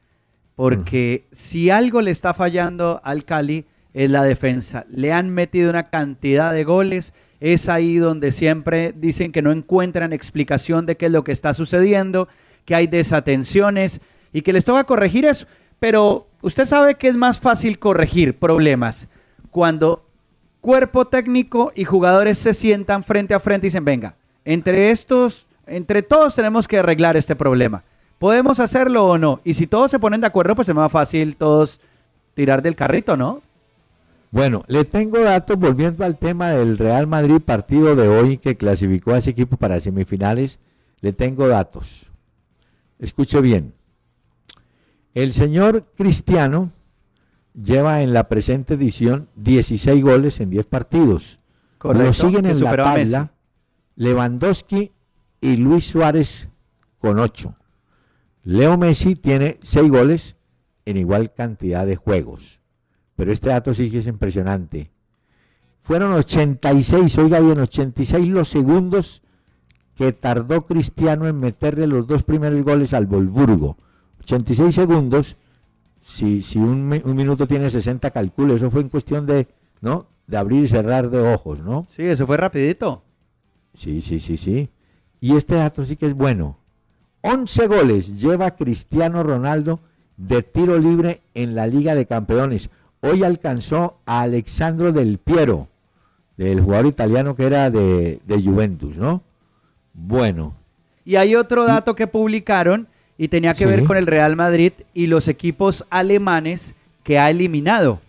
[0.54, 4.86] Porque si algo le está fallando al Cali es la defensa.
[4.90, 7.12] Le han metido una cantidad de goles.
[7.40, 11.54] Es ahí donde siempre dicen que no encuentran explicación de qué es lo que está
[11.54, 12.28] sucediendo,
[12.64, 14.00] que hay desatenciones
[14.32, 15.46] y que les toca corregir eso.
[15.78, 19.08] Pero usted sabe que es más fácil corregir problemas
[19.50, 20.04] cuando
[20.60, 26.02] cuerpo técnico y jugadores se sientan frente a frente y dicen, venga, entre estos, entre
[26.02, 27.82] todos tenemos que arreglar este problema.
[28.18, 29.40] ¿Podemos hacerlo o no?
[29.44, 31.80] Y si todos se ponen de acuerdo, pues es más fácil todos
[32.34, 33.42] tirar del carrito, ¿no?
[34.30, 39.12] Bueno, le tengo datos volviendo al tema del Real Madrid partido de hoy que clasificó
[39.12, 40.60] a ese equipo para semifinales.
[41.00, 42.10] Le tengo datos.
[43.00, 43.74] Escuche bien.
[45.14, 46.70] El señor Cristiano
[47.60, 51.40] lleva en la presente edición 16 goles en 10 partidos.
[51.78, 53.32] Correcto, Lo siguen en la tabla
[53.96, 54.92] Lewandowski
[55.40, 56.48] y Luis Suárez
[57.00, 57.56] con 8.
[58.44, 60.36] Leo Messi tiene 6 goles
[60.84, 62.59] en igual cantidad de juegos.
[63.20, 64.90] Pero este dato sí que es impresionante.
[65.78, 69.20] Fueron 86, oiga bien, 86 los segundos
[69.94, 73.76] que tardó Cristiano en meterle los dos primeros goles al Volburgo.
[74.22, 75.36] 86 segundos,
[76.00, 79.48] si, si un, mi- un minuto tiene 60, calcule, eso fue en cuestión de,
[79.82, 80.06] ¿no?
[80.26, 81.86] De abrir y cerrar de ojos, ¿no?
[81.94, 83.02] Sí, eso fue rapidito.
[83.74, 84.70] Sí, sí, sí, sí.
[85.20, 86.56] Y este dato sí que es bueno.
[87.20, 89.80] 11 goles lleva Cristiano Ronaldo
[90.16, 92.70] de tiro libre en la Liga de Campeones.
[93.00, 95.68] Hoy alcanzó a Alexandro Del Piero,
[96.36, 99.22] del jugador italiano que era de, de Juventus, ¿no?
[99.92, 100.54] Bueno,
[101.04, 102.86] Y hay otro dato que publicaron
[103.18, 103.70] y tenía que Sí.
[103.70, 108.00] ver con el Real Madrid y los equipos alemanes que ha eliminado.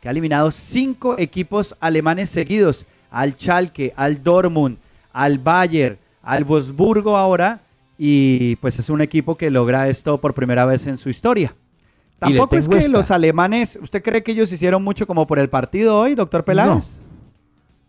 [0.00, 2.86] Que ha eliminado cinco equipos alemanes seguidos.
[3.10, 4.78] Al Schalke, al Dortmund,
[5.12, 7.60] al Bayern, al Wolfsburgo ahora.
[7.98, 11.54] Y pues es un equipo que logra esto por primera vez en su historia.
[12.20, 12.90] Tampoco es que esta.
[12.90, 17.00] los alemanes, ¿usted cree que ellos hicieron mucho como por el partido hoy, doctor Peláez?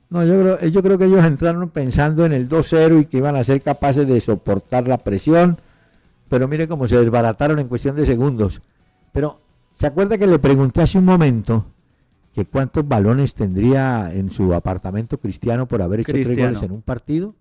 [0.10, 3.36] no, yo creo, yo creo que ellos entraron pensando en el 2-0 y que iban
[3.36, 5.60] a ser capaces de soportar la presión,
[6.30, 8.62] pero mire cómo se desbarataron en cuestión de segundos.
[9.12, 9.42] Pero,
[9.76, 11.66] ¿se acuerda que le pregunté hace un momento
[12.34, 16.82] que cuántos balones tendría en su apartamento cristiano por haber hecho tres goles en un
[16.82, 17.36] partido?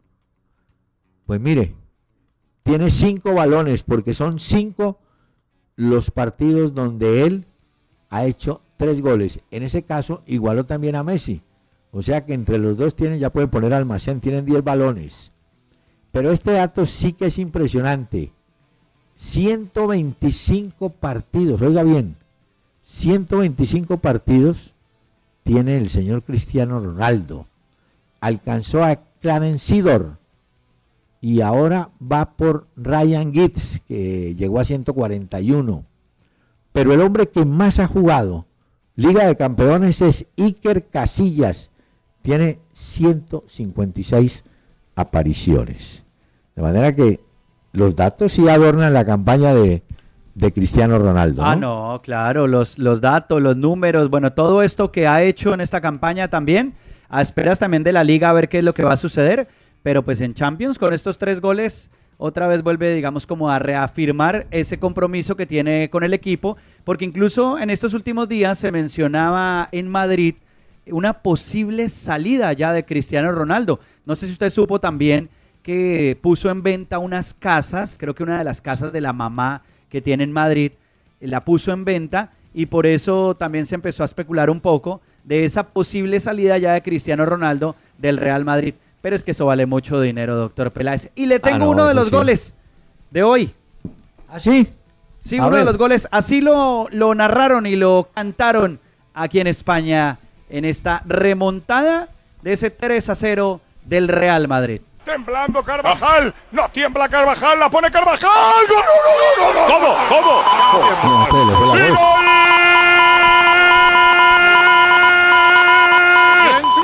[1.24, 1.76] Pues mire,
[2.64, 4.98] tiene cinco balones porque son cinco
[5.80, 7.46] los partidos donde él
[8.10, 9.40] ha hecho tres goles.
[9.50, 11.40] En ese caso, igualó también a Messi.
[11.90, 15.32] O sea que entre los dos tienen, ya pueden poner almacén, tienen 10 balones.
[16.12, 18.30] Pero este dato sí que es impresionante.
[19.16, 22.16] 125 partidos, oiga bien,
[22.82, 24.74] 125 partidos
[25.44, 27.46] tiene el señor Cristiano Ronaldo.
[28.20, 30.18] Alcanzó a Clarence Sidor
[31.20, 35.84] y ahora va por Ryan Giggs, que llegó a 141.
[36.72, 38.46] Pero el hombre que más ha jugado
[38.96, 41.70] Liga de Campeones es Iker Casillas.
[42.22, 44.44] Tiene 156
[44.94, 46.02] apariciones.
[46.54, 47.20] De manera que
[47.72, 49.82] los datos sí adornan la campaña de,
[50.34, 51.42] de Cristiano Ronaldo.
[51.42, 55.60] Ah, no, claro, los, los datos, los números, bueno, todo esto que ha hecho en
[55.60, 56.74] esta campaña también,
[57.08, 59.48] a esperas también de la liga a ver qué es lo que va a suceder,
[59.82, 64.46] pero pues en Champions con estos tres goles, otra vez vuelve, digamos, como a reafirmar
[64.50, 69.68] ese compromiso que tiene con el equipo, porque incluso en estos últimos días se mencionaba
[69.72, 70.34] en Madrid
[70.86, 73.80] una posible salida ya de Cristiano Ronaldo.
[74.04, 75.30] No sé si usted supo también
[75.62, 79.62] que puso en venta unas casas, creo que una de las casas de la mamá
[79.88, 80.72] que tiene en Madrid,
[81.20, 85.44] la puso en venta y por eso también se empezó a especular un poco de
[85.44, 88.74] esa posible salida ya de Cristiano Ronaldo del Real Madrid.
[89.00, 91.10] Pero es que eso vale mucho dinero, doctor Peláez.
[91.14, 92.14] Y le tengo Ah, no, uno de los sí.
[92.14, 92.54] goles
[93.10, 93.54] de hoy.
[94.28, 94.72] ¿Ah, sí?
[95.38, 96.06] A uno de los goles.
[96.10, 98.78] Así lo, lo narraron y lo cantaron
[99.14, 102.08] aquí en España en esta remontada
[102.42, 104.80] de ese 3 a 0 del Real Madrid.
[105.04, 106.34] Temblando Carvajal.
[106.52, 107.58] No tiembla Carvajal.
[107.58, 108.28] La pone Carvajal.
[108.68, 109.66] ¡Gol, gol, gol, gol, gol!
[109.66, 109.94] ¿Cómo?
[110.08, 110.42] ¿Cómo?
[111.04, 111.98] No, espere, le fue la ¡Y voz.
[111.98, 112.24] gol!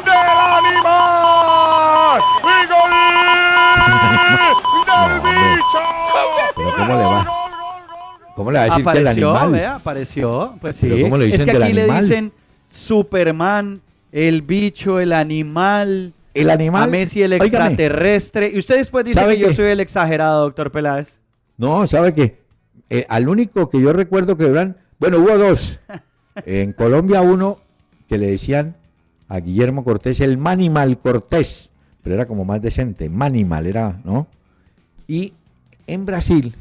[0.05, 2.21] ¡Del animal!
[2.43, 2.93] ¡Y gol!
[4.87, 5.56] ¡Del bicho!
[6.57, 7.29] Pero ¿cómo le va?
[8.35, 9.53] ¿Cómo le va a decir que el Apareció, animal?
[9.53, 10.55] vea, apareció.
[10.61, 10.89] Pues sí.
[10.89, 12.33] Pero ¿cómo le es dicen que del aquí le dicen
[12.67, 13.81] Superman,
[14.13, 16.85] el bicho, el animal, El animal.
[16.85, 18.51] a Messi el extraterrestre.
[18.53, 21.19] Y usted después dice ¿Sabe que yo soy el exagerado, doctor Peláez.
[21.57, 22.43] No, ¿sabe qué?
[22.91, 25.81] Eh, al único que yo recuerdo que eran, bueno, hubo dos.
[26.45, 27.61] En Colombia uno
[28.07, 28.77] que le decían
[29.27, 31.71] a Guillermo Cortés el Manimal Cortés,
[32.03, 34.27] pero era como más decente, Manimal era, ¿no?
[35.09, 35.33] Y
[35.87, 36.55] en Brasil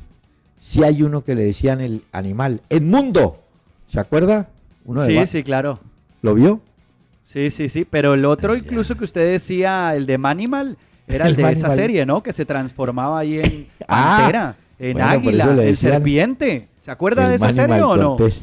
[0.59, 3.39] sí hay uno que le decían el animal, Edmundo,
[3.87, 4.49] ¿se acuerda?
[4.85, 5.79] Uno de Sí, sí, claro.
[6.21, 6.59] ¿Lo vio?
[7.23, 7.85] Sí, sí, sí.
[7.85, 11.51] Pero el otro, Ay, incluso que usted decía, el de Manimal, era el, El de
[11.51, 12.23] esa serie, ¿no?
[12.23, 16.67] Que se transformaba ahí en Ah, pantera, en bueno, águila, en serpiente.
[16.81, 18.15] ¿Se acuerda de esa Manimal serie o no?
[18.17, 18.41] Cortés.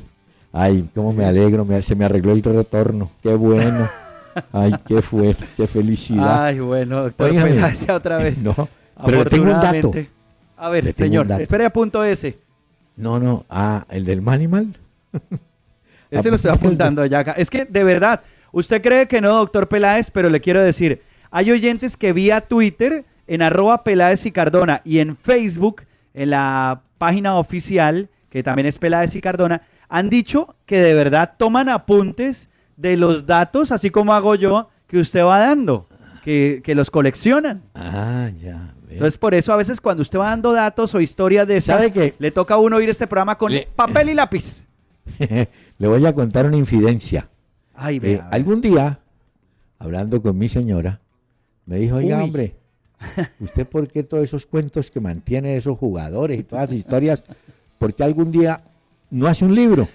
[0.53, 3.88] Ay, cómo me alegro, me- se me arregló el retorno, qué bueno.
[4.53, 6.45] Ay, qué fue, qué felicidad.
[6.45, 7.31] Ay, bueno, doctor.
[7.31, 8.45] Peláez, otra vez.
[8.45, 8.55] No,
[9.05, 9.92] pero tengo un dato.
[10.62, 12.38] A ver, señor, espere a punto ese.
[12.94, 14.77] No, no, ah, el del Manimal.
[16.09, 16.66] Ese lo estoy Apunte.
[16.66, 17.33] apuntando ya acá.
[17.33, 18.20] Es que, de verdad,
[18.53, 23.05] usted cree que no, doctor Peláez, pero le quiero decir, hay oyentes que vía Twitter,
[23.27, 25.83] en arroba Peláez y Cardona, y en Facebook,
[26.14, 31.33] en la página oficial, que también es Peláez y Cardona, han dicho que de verdad
[31.38, 35.88] toman apuntes de los datos, así como hago yo, que usted va dando,
[36.22, 37.62] que, que los coleccionan.
[37.75, 38.75] Ah, ya.
[38.92, 41.92] Entonces, por eso a veces cuando usted va dando datos o historias de esas, ¿Sabe
[41.92, 42.14] qué?
[42.18, 44.64] le toca a uno oír este programa con Le- papel y lápiz.
[45.78, 47.28] Le voy a contar una infidencia.
[47.74, 49.00] Ay, Eh, algún día,
[49.78, 51.00] hablando con mi señora,
[51.66, 52.24] me dijo, oiga, Uy.
[52.24, 52.55] hombre,
[53.40, 57.24] ¿usted por qué todos esos cuentos que mantiene esos jugadores y todas las historias,
[57.78, 58.62] por qué algún día
[59.11, 59.88] no hace un libro?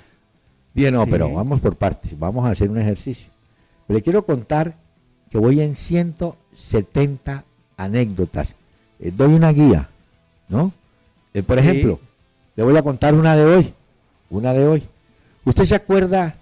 [0.73, 1.11] Dije, no, Sí.
[1.11, 3.29] pero vamos por partes, vamos a hacer un ejercicio.
[3.87, 4.75] Le quiero contar
[5.29, 7.45] que voy en 170
[7.77, 8.55] anécdotas.
[8.99, 9.89] Eh, doy una guía,
[10.49, 10.71] ¿no?
[11.33, 11.65] Eh, por Sí.
[11.67, 11.99] ejemplo,
[12.55, 13.73] le voy a contar una de hoy,
[14.29, 14.83] una de hoy.
[15.45, 16.35] ¿Usted se acuerda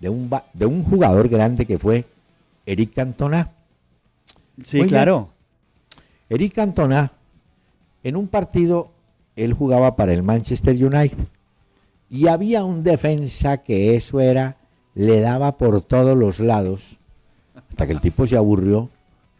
[0.00, 2.04] de un, de un jugador grande que fue
[2.66, 3.50] Eric Cantona?
[4.62, 4.88] Sí, Oiga.
[4.88, 5.28] claro.
[6.30, 7.12] Eric Cantona,
[8.02, 8.90] en un partido,
[9.36, 11.18] él jugaba para el Manchester United.
[12.10, 14.56] Y había un defensa que eso era,
[14.94, 16.98] le daba por todos los lados,
[17.54, 18.88] hasta que el tipo se aburrió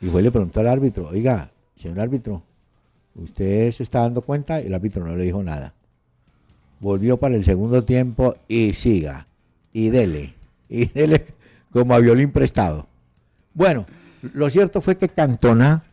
[0.00, 1.50] y fue y le preguntó al árbitro, oiga,
[1.84, 2.42] señor árbitro,
[3.14, 4.60] ¿usted se está dando cuenta?
[4.60, 5.74] Y el árbitro no le dijo nada.
[6.80, 9.26] Volvió para el segundo tiempo y siga,
[9.72, 10.34] y dele,
[10.70, 11.26] y dele
[11.70, 12.86] como a violín prestado.
[13.52, 13.84] Bueno,
[14.32, 15.84] lo cierto fue que Cantona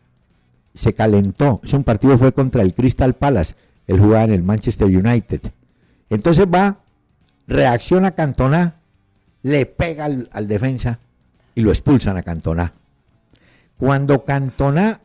[0.72, 1.60] se calentó.
[1.62, 3.54] Ese un partido fue contra el Crystal Palace.
[3.86, 5.40] Él jugaba en el Manchester United.
[6.08, 6.78] Entonces va,
[7.46, 8.76] reacciona Cantona,
[9.42, 11.00] le pega al, al defensa
[11.54, 12.72] y lo expulsan a Cantona.
[13.76, 15.00] Cuando Cantona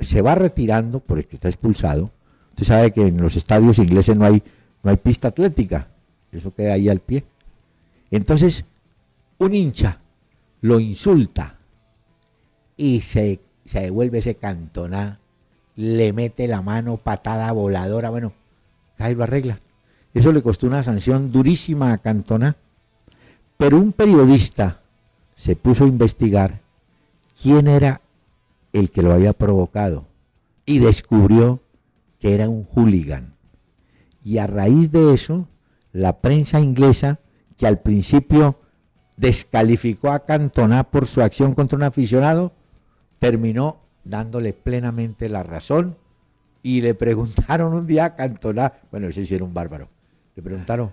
[0.00, 2.10] se va retirando, porque está expulsado,
[2.50, 4.42] usted sabe que en los estadios ingleses no hay,
[4.82, 5.88] no hay pista atlética.
[6.32, 7.24] Eso queda ahí al pie.
[8.10, 8.64] Entonces,
[9.38, 9.98] un hincha
[10.60, 11.56] lo insulta
[12.76, 15.18] y se, se devuelve ese Cantona,
[15.76, 18.32] le mete la mano, patada voladora, bueno,
[18.98, 19.60] ahí lo arregla.
[20.12, 22.56] Eso le costó una sanción durísima a Cantona.
[23.56, 24.80] Pero un periodista
[25.36, 26.60] se puso a investigar
[27.40, 28.00] quién era
[28.72, 30.06] el que lo había provocado
[30.64, 31.62] y descubrió
[32.18, 33.34] que era un hooligan.
[34.22, 35.48] Y a raíz de eso,
[35.92, 37.20] la prensa inglesa,
[37.56, 38.56] que al principio
[39.16, 42.52] descalificó a Cantona por su acción contra un aficionado,
[43.18, 45.96] terminó dándole plenamente la razón
[46.62, 49.88] y le preguntaron un día a Cantona, bueno, ese sí era un bárbaro,
[50.36, 50.92] le preguntaron,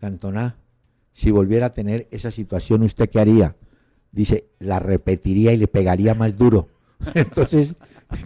[0.00, 0.56] Cantona,
[1.12, 3.56] si volviera a tener esa situación, ¿usted qué haría?
[4.12, 6.68] Dice, la repetiría y le pegaría más duro.
[7.14, 7.74] Entonces,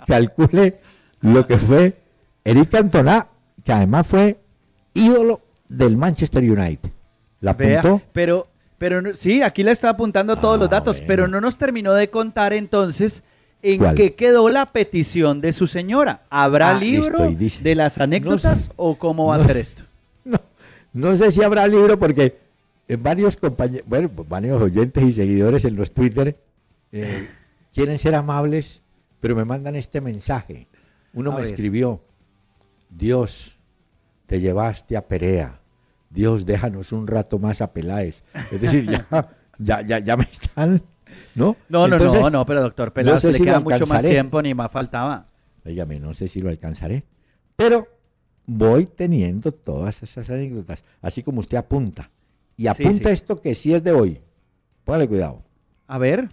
[0.06, 0.78] calcule
[1.20, 1.96] lo que fue
[2.44, 3.26] Eric Cantona,
[3.64, 4.38] que además fue
[4.94, 6.90] ídolo del Manchester United.
[7.40, 8.04] ¿La Vea, apuntó?
[8.12, 8.48] pero,
[8.78, 11.06] pero sí, aquí le está apuntando todos Ah, los datos, bueno.
[11.08, 13.22] pero no nos terminó de contar entonces
[13.62, 13.94] en ¿Cuál?
[13.94, 16.22] qué quedó la petición de su señora.
[16.30, 17.30] ¿Habrá Ah, libro
[17.62, 18.72] de las anécdotas sé.
[18.76, 19.42] o cómo va No.
[19.42, 19.82] a ser esto?
[20.24, 20.40] No,
[20.92, 22.38] no sé si habrá libro porque
[22.88, 26.36] eh, varios compañeros, bueno, varios oyentes y seguidores en los Twitter
[26.92, 27.28] eh,
[27.74, 28.82] quieren ser amables,
[29.20, 30.68] pero me mandan este mensaje.
[31.12, 31.46] Uno A me ver.
[31.50, 32.00] escribió,
[32.90, 33.56] Dios,
[34.26, 35.60] te llevaste a Perea.
[36.10, 38.22] Dios, déjanos un rato más a Peláez.
[38.52, 39.06] Es decir, ya,
[39.58, 40.80] ya, ya, ya me están,
[41.34, 41.56] ¿no?
[41.68, 44.40] No, no, Entonces, no, no, pero doctor Peláez, sé le si queda mucho más tiempo,
[44.40, 45.26] ni más faltaba.
[45.64, 47.04] Óigame, no sé si lo alcanzaré,
[47.56, 47.88] pero
[48.46, 52.10] voy teniendo todas esas anécdotas, así como usted apunta.
[52.56, 53.14] Y Sí, apunta sí.
[53.14, 54.20] esto que sí es de hoy.
[54.84, 55.42] Póngale cuidado.
[55.88, 56.28] A ver,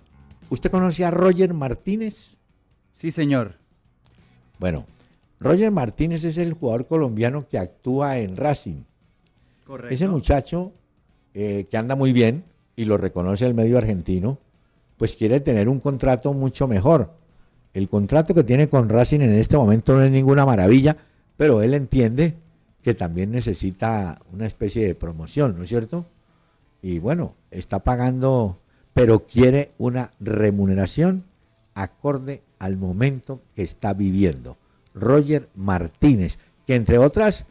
[0.51, 2.35] ¿Usted conoce a Roger Martínez?
[2.91, 3.55] sí, señor.
[4.59, 4.85] Bueno,
[5.39, 8.83] Roger Martínez es el jugador colombiano que actúa en Racing.
[9.65, 9.93] Correcto.
[9.93, 10.73] Ese muchacho
[11.33, 12.43] eh, que anda muy bien
[12.75, 14.39] y lo reconoce el medio argentino,
[14.97, 17.13] pues quiere tener un contrato mucho mejor.
[17.73, 20.97] El contrato que tiene con Racing en este momento no es ninguna maravilla,
[21.37, 22.35] pero él entiende
[22.83, 26.05] que también necesita una especie de promoción, ¿no es cierto?
[26.81, 28.59] Y bueno, está pagando,
[28.93, 31.23] pero quiere una remuneración
[31.73, 34.57] acorde al momento que está viviendo.
[34.93, 36.37] Roger Martínez,
[36.67, 37.45] que entre otras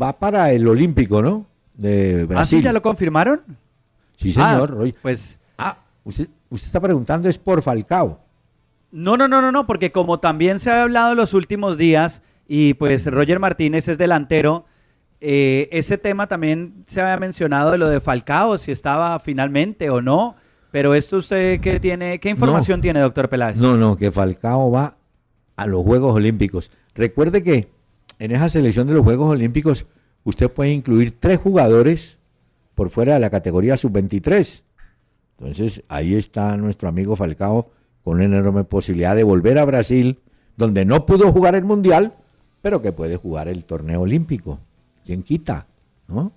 [0.00, 1.46] va para el Olímpico, ¿no?
[1.74, 2.58] De ¿Ah, Brasil.
[2.58, 3.42] sí, ya lo confirmaron?
[4.16, 4.70] Sí, señor.
[4.72, 4.96] Ah, Roger.
[5.02, 8.20] pues Ah, usted, usted está preguntando es por Falcao.
[8.90, 12.72] No, no, no, no, no, porque como también se ha hablado los últimos días y
[12.74, 14.64] pues Roger Martínez es delantero,
[15.20, 20.00] eh, ese tema también se había mencionado de lo de Falcao, si estaba finalmente o
[20.00, 20.36] no,
[20.70, 22.82] pero esto usted qué tiene, ¿qué información No.
[22.82, 23.58] tiene, doctor Peláez?
[23.58, 24.96] No, no, que Falcao va
[25.56, 26.70] a los Juegos Olímpicos.
[26.94, 27.68] Recuerde que
[28.18, 29.86] en esa selección de los Juegos Olímpicos
[30.24, 32.18] usted puede incluir tres jugadores
[32.74, 34.62] por fuera de la categoría sub-23.
[35.38, 37.70] Entonces ahí está nuestro amigo Falcao
[38.04, 40.20] con una enorme posibilidad de volver a Brasil,
[40.56, 42.14] donde no pudo jugar el Mundial,
[42.62, 44.58] pero que puede jugar el torneo olímpico.
[45.04, 45.66] ¿Quién quita?
[46.08, 46.32] ¿No?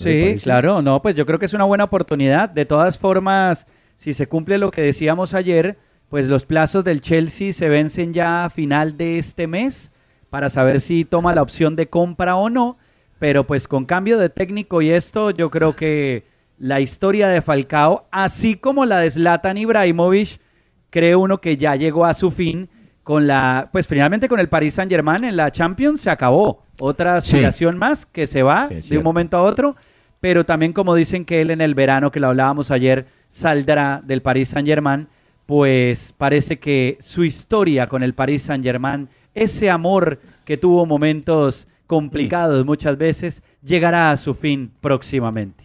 [0.00, 2.48] ¿No le Sí, claro, no, pues yo creo que es una buena oportunidad.
[2.48, 5.78] De todas formas, si se cumple lo que decíamos ayer,
[6.08, 9.92] pues los plazos del Chelsea se vencen ya a final de este mes
[10.28, 12.78] para saber si toma la opción de compra o no.
[13.18, 16.24] Pero pues con cambio de técnico y esto, yo creo que
[16.58, 20.40] la historia de Falcao, así como la de Zlatan Ibrahimovic,
[20.88, 22.68] cree uno que ya llegó a su fin
[23.02, 26.64] con la, pues finalmente con el Paris Saint Germain en la Champions se acabó.
[26.78, 27.32] Otra Sí.
[27.36, 29.76] aspiración más que se va de un momento a otro,
[30.20, 34.22] pero también como dicen que él en el verano, que lo hablábamos ayer, saldrá del
[34.22, 35.08] Paris Saint Germain,
[35.46, 41.66] pues parece que su historia con el Paris Saint Germain, ese amor que tuvo momentos
[41.86, 45.64] complicados muchas veces, llegará a su fin próximamente.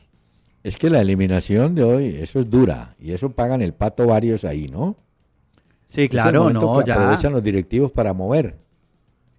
[0.64, 2.96] Es que la eliminación de hoy, eso es dura.
[3.00, 4.96] Y eso pagan el pato varios ahí, ¿no?
[5.88, 6.96] Sí, Es el claro, no, que ya.
[6.96, 8.56] aprovechan los directivos para mover.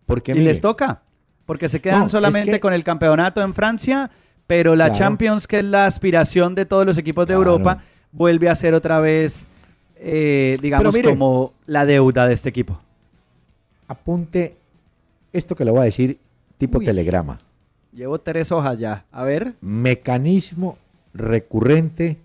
[0.05, 1.03] Porque Y mire, les toca,
[1.45, 4.09] porque se quedan No, es solamente que- con el campeonato en Francia,
[4.47, 4.99] pero la Claro.
[4.99, 7.53] Champions, que es la aspiración de todos los equipos de Claro.
[7.53, 7.83] Europa,
[8.13, 9.47] vuelve a ser otra vez,
[9.97, 12.81] eh, digamos, mire- como la deuda de este equipo.
[13.89, 14.57] apunte
[15.33, 16.19] esto que le voy a decir
[16.59, 16.85] tipo Uy.
[16.85, 17.39] telegrama.
[17.93, 19.05] Llevo tres hojas ya.
[19.13, 19.55] A ver.
[19.61, 20.77] Mecanismo
[21.15, 22.19] recurrente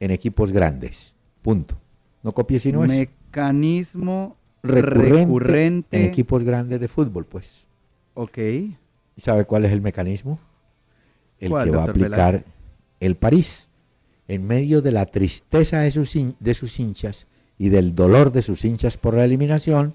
[0.00, 1.14] en equipos grandes.
[1.42, 1.76] Punto.
[2.22, 2.88] No copie si no es.
[2.90, 5.96] Mecanismo Recurrente, recurrente.
[6.00, 7.64] en equipos grandes de fútbol, pues.
[8.14, 8.38] Ok.
[8.38, 8.74] ¿Y
[9.20, 10.38] sabe cuál es el mecanismo?
[11.40, 12.44] El ¿Cuál, que va a aplicar
[13.00, 13.68] el París.
[14.28, 17.26] En medio de la tristeza de sus, de sus hinchas
[17.58, 19.94] y del dolor de sus hinchas por la eliminación,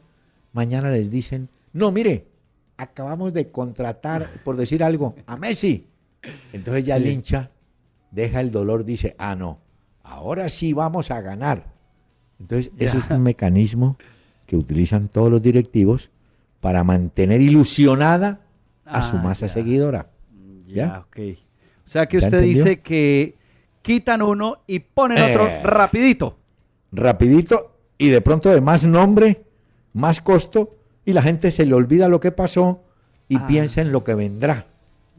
[0.54, 2.28] mañana les dicen, no, mire,
[2.78, 5.88] acabamos de contratar, por decir algo, a Messi.
[6.54, 7.52] Entonces ya el hincha
[8.12, 9.60] deja el dolor, dice, ah, no,
[10.04, 11.74] ahora sí vamos a ganar.
[12.40, 12.88] Entonces, Ya.
[12.88, 13.98] ese es un mecanismo
[14.46, 16.10] que utilizan todos los directivos
[16.62, 18.42] para mantener ilusionada
[18.86, 19.54] a su Ah, masa ya.
[19.54, 20.11] seguidora.
[20.74, 21.18] Ya, ok.
[21.86, 22.64] O sea que ¿Ya usted entendió?
[22.64, 23.36] dice que
[23.82, 25.62] quitan uno y ponen otro Eh.
[25.64, 26.38] rapidito.
[26.92, 29.44] Rapidito y de pronto de más nombre,
[29.94, 32.82] más costo y la gente se le olvida lo que pasó
[33.28, 33.48] y Ah.
[33.48, 34.66] piensa en lo que vendrá.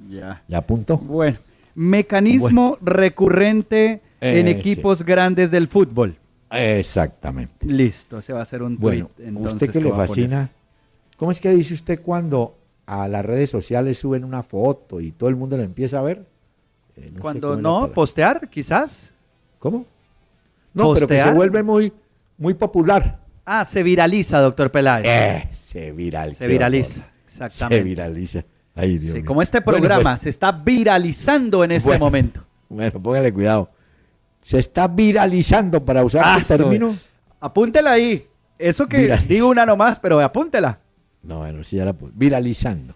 [0.09, 0.43] Ya.
[0.49, 0.99] ¿Ya apuntó?
[0.99, 1.39] Bueno.
[1.75, 4.59] Mecanismo recurrente en Ese.
[4.59, 6.17] equipos grandes del fútbol.
[6.51, 7.67] Exactamente.
[7.67, 9.29] Listo, ese va a ser un Bueno, tweet.
[9.29, 10.09] entonces, usted que le a poner.
[10.09, 10.51] fascina,
[11.17, 15.28] ¿cómo es que dice usted cuando a las redes sociales suben una foto y todo
[15.28, 16.26] el mundo la empieza a ver?
[16.97, 19.14] Eh, no Cuando no, postear, quizás.
[19.59, 19.87] ¿Cómo?
[20.74, 21.93] No, pero que se vuelve muy,
[22.39, 23.20] muy popular.
[23.45, 25.07] Ah, se viraliza, doctor Peláez.
[25.07, 26.35] Eh, se viral.
[26.35, 27.07] se viraliza.
[27.24, 27.76] Exactamente.
[27.78, 28.45] Se viraliza.
[28.74, 29.24] Ay, Dios Sí, mío.
[29.26, 32.05] como este Bueno, programa pues, se está viralizando en este Bueno.
[32.07, 32.45] momento.
[32.68, 33.70] Bueno, póngale cuidado.
[34.43, 36.97] Se está viralizando para usar Ah, este término.
[37.41, 38.26] Apúntela ahí.
[38.59, 39.26] Eso que Viraliza.
[39.28, 40.78] digo una nomás, pero apúntela.
[41.23, 42.12] No, bueno, sí ya la puse.
[42.16, 42.95] Viralizando.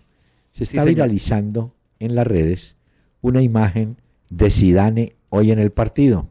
[0.52, 2.76] Se está viralizando en las redes
[3.20, 3.96] una imagen
[4.30, 6.28] de Zidane hoy en el partido.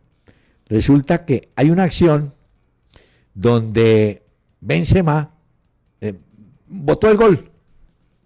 [0.68, 2.34] Resulta que hay una acción
[3.34, 4.24] donde
[4.62, 5.32] Benzema
[6.02, 6.16] eh,
[6.68, 7.52] botó el gol,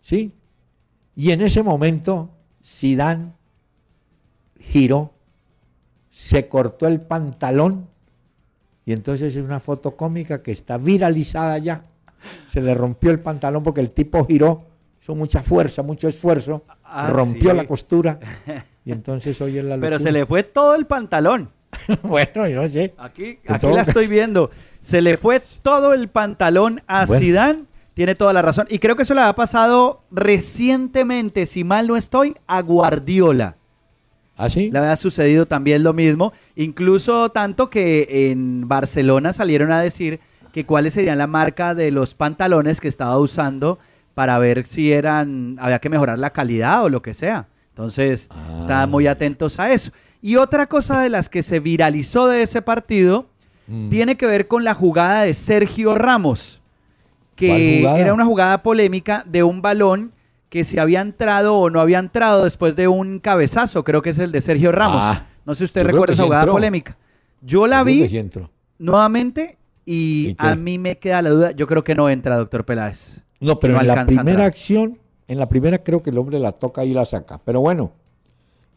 [0.01, 0.32] ¿sí?
[1.15, 2.30] Y en ese momento
[2.65, 3.34] Zidane
[4.59, 5.13] giró,
[6.11, 7.88] se cortó el pantalón
[8.86, 11.86] y entonces es una foto cómica que está viralizada ya.
[12.47, 14.65] Se le rompió el pantalón porque el tipo giró,
[15.01, 17.55] hizo mucha fuerza, mucho esfuerzo, Ah, rompió sí.
[17.57, 18.20] la costura
[18.86, 20.11] y entonces hoy es la Pero se locura.
[20.20, 21.51] le fue todo el pantalón.
[22.03, 22.95] bueno, yo sé.
[22.97, 23.91] Aquí, aquí la caso.
[23.91, 24.49] estoy viendo.
[24.80, 27.20] Se le fue todo el pantalón a Bueno.
[27.24, 27.63] Zidane.
[27.93, 28.65] Tiene toda la razón.
[28.70, 33.55] Y creo que eso le ha pasado recientemente, si mal no estoy, a Guardiola.
[34.38, 34.72] ¿Ah, sí?
[34.72, 36.32] Le había sucedido también lo mismo.
[36.55, 40.22] Incluso tanto que en Barcelona salieron a decir
[40.54, 43.80] que cuáles serían la marca de los pantalones que estaba usando
[44.14, 47.47] para ver si eran, había que mejorar la calidad o lo que sea.
[47.70, 48.58] Entonces, Ah.
[48.60, 49.91] estaban muy atentos a eso.
[50.22, 53.28] Y otra cosa de las que se viralizó de ese partido
[53.68, 53.89] Mm.
[53.89, 56.62] tiene que ver con la jugada de Sergio Ramos,
[57.38, 60.12] ¿Cuál que era una jugada polémica de un balón
[60.50, 64.18] que si había entrado o no había entrado después de un cabezazo, creo que es
[64.18, 65.02] el de Sergio Ramos.
[65.02, 66.54] Ah, no sé si usted recuerda esa jugada entró.
[66.54, 66.97] polémica.
[67.41, 68.10] Yo la Yo vi
[68.80, 69.59] nuevamente
[69.91, 73.23] y a mí me queda la duda, yo creo que no entra, doctor Peláez.
[73.39, 76.51] No, pero no en la primera acción, en la primera creo que el hombre la
[76.51, 77.39] toca y la saca.
[77.43, 77.91] Pero bueno,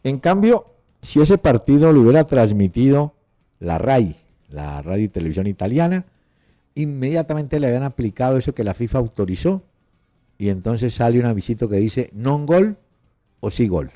[0.03, 0.65] en cambio,
[1.03, 3.13] si ese partido lo hubiera transmitido
[3.59, 4.15] la RAI,
[4.49, 6.05] la radio y televisión italiana,
[6.73, 9.61] inmediatamente le habían aplicado eso que la FIFA autorizó
[10.39, 12.75] y entonces sale un avisito que dice non gol
[13.39, 13.91] o sí gol.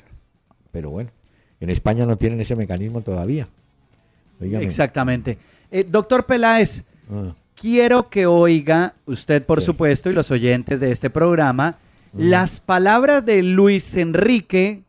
[0.70, 1.10] Pero bueno,
[1.58, 3.48] en España no tienen ese mecanismo todavía.
[4.40, 5.36] Exactamente.
[5.68, 9.66] Eh, doctor Peláez, Ah, quiero que oiga usted, por Sí.
[9.66, 11.76] supuesto, y los oyentes de este programa,
[12.12, 12.20] Mm.
[12.30, 14.82] las palabras de Luis Enrique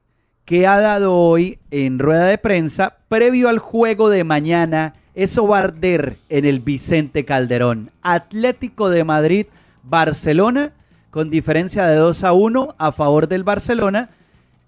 [0.45, 4.95] que ha dado hoy en rueda de prensa previo al juego de mañana.
[5.13, 7.91] Eso va a arder en el Vicente Calderón.
[8.01, 9.45] Atlético de Madrid,
[9.83, 10.71] Barcelona,
[11.11, 14.09] con diferencia de 2 a 1 a favor del Barcelona.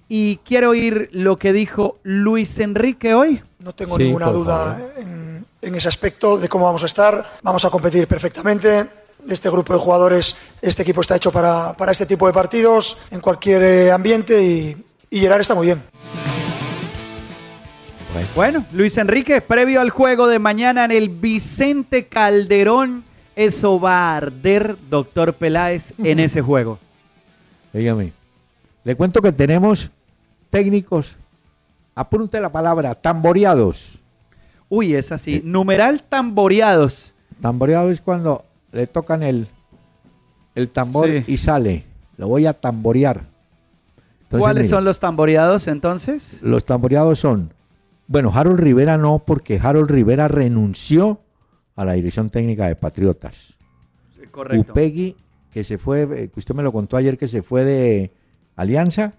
[0.10, 3.42] Y quiero oír lo que dijo Luis Enrique hoy.
[3.64, 4.94] No tengo Sí, ninguna duda favor.
[5.00, 5.11] en,
[5.62, 7.26] en ese aspecto de cómo vamos a estar.
[7.44, 8.88] Vamos a competir perfectamente.
[9.30, 13.20] Este grupo de jugadores, este equipo está hecho para, para este tipo de partidos, en
[13.22, 14.76] cualquier eh, ambiente y,
[15.12, 15.84] y Gerard está muy bien.
[18.14, 18.28] bueno.
[18.36, 23.04] Bueno, Luis Enrique, previo al juego de mañana en el Vicente Calderón,
[23.36, 26.80] eso va a arder, doctor Peláez, en ese juego.
[27.72, 28.14] Dígame.
[28.84, 29.92] Le cuento que tenemos
[30.50, 31.14] técnicos,
[31.94, 34.00] apunte la palabra, tamboreados.
[34.74, 35.42] Uy, es así.
[35.44, 37.14] Numeral tamboreados.
[37.42, 39.50] Tamboreado es cuando le tocan el,
[40.56, 41.24] el tambor Sí.
[41.28, 41.84] y sale.
[42.16, 43.18] Lo voy a tamborear.
[44.24, 46.40] Entonces, ¿Cuáles son los tamboreados entonces?
[46.42, 47.52] Los tamboreados son,
[48.08, 51.20] bueno, Harold Rivera no, porque Harold Rivera renunció
[51.76, 53.56] a la dirección técnica de Patriotas.
[54.32, 54.72] Correcto.
[54.72, 55.18] Upegui,
[55.52, 58.14] que se fue, eh, que usted me lo contó ayer que se fue de
[58.56, 59.12] Alianza,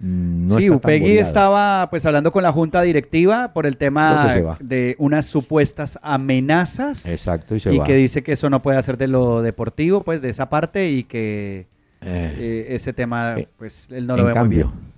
[0.00, 5.26] no sí, Upegui estaba pues hablando con la junta directiva por el tema de unas
[5.26, 7.84] supuestas amenazas Exacto, y se y va.
[7.84, 11.04] que dice que eso no puede hacer de lo deportivo, pues de esa parte y
[11.04, 11.66] que
[12.02, 14.92] Eh, eh, ese tema Eh, pues él no lo en ve cambio, muy bien.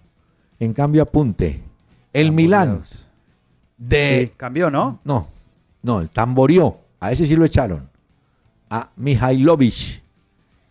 [0.71, 1.61] en cambio apunte,
[2.13, 3.07] el Milán Tamboreados.
[3.77, 4.99] de Sí, cambió, ¿no?
[5.05, 5.29] no,
[5.83, 7.89] no, el tamboreó, a ese sí lo echaron,
[8.71, 10.03] a Mihailovic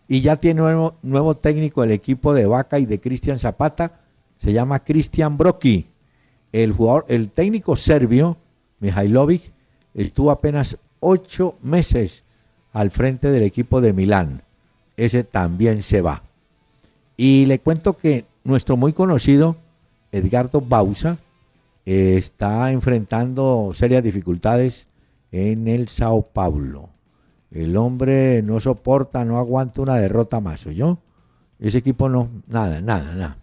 [0.08, 4.00] y ya tiene nuevo, nuevo técnico del equipo de Vaca y de Cristian Zapata,
[4.38, 5.86] se llama Cristian Brocky.
[6.52, 8.36] El jugador, el técnico serbio,
[8.80, 9.52] Mihailovic,
[9.94, 12.22] estuvo apenas ocho meses
[12.72, 14.42] al frente del equipo de Milán.
[14.96, 16.22] Ese también se va.
[17.16, 19.56] Y le cuento que nuestro muy conocido
[20.12, 21.18] Edgardo Bausa
[21.84, 24.88] eh, está enfrentando serias dificultades
[25.32, 26.90] en el Sao Paulo.
[27.50, 30.98] El hombre no soporta, no aguanta una derrota más, yo
[31.58, 33.38] Ese equipo no, nada, nada, nada.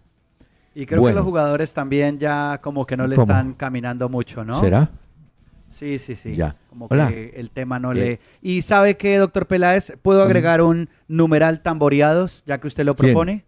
[0.74, 1.14] Y creo Bueno.
[1.14, 3.30] que los jugadores también ya como que no le ¿Cómo?
[3.30, 4.60] están caminando mucho, ¿no?
[4.60, 4.90] ¿Será?
[5.68, 6.34] Sí, sí, sí.
[6.34, 6.56] Ya.
[6.70, 7.08] Como Hola.
[7.08, 7.94] que el tema no Eh.
[7.94, 8.20] le...
[8.42, 9.92] ¿Y sabe qué, doctor Peláez?
[10.02, 13.44] ¿Puedo agregar un numeral tamboreados, ya que usted lo propone?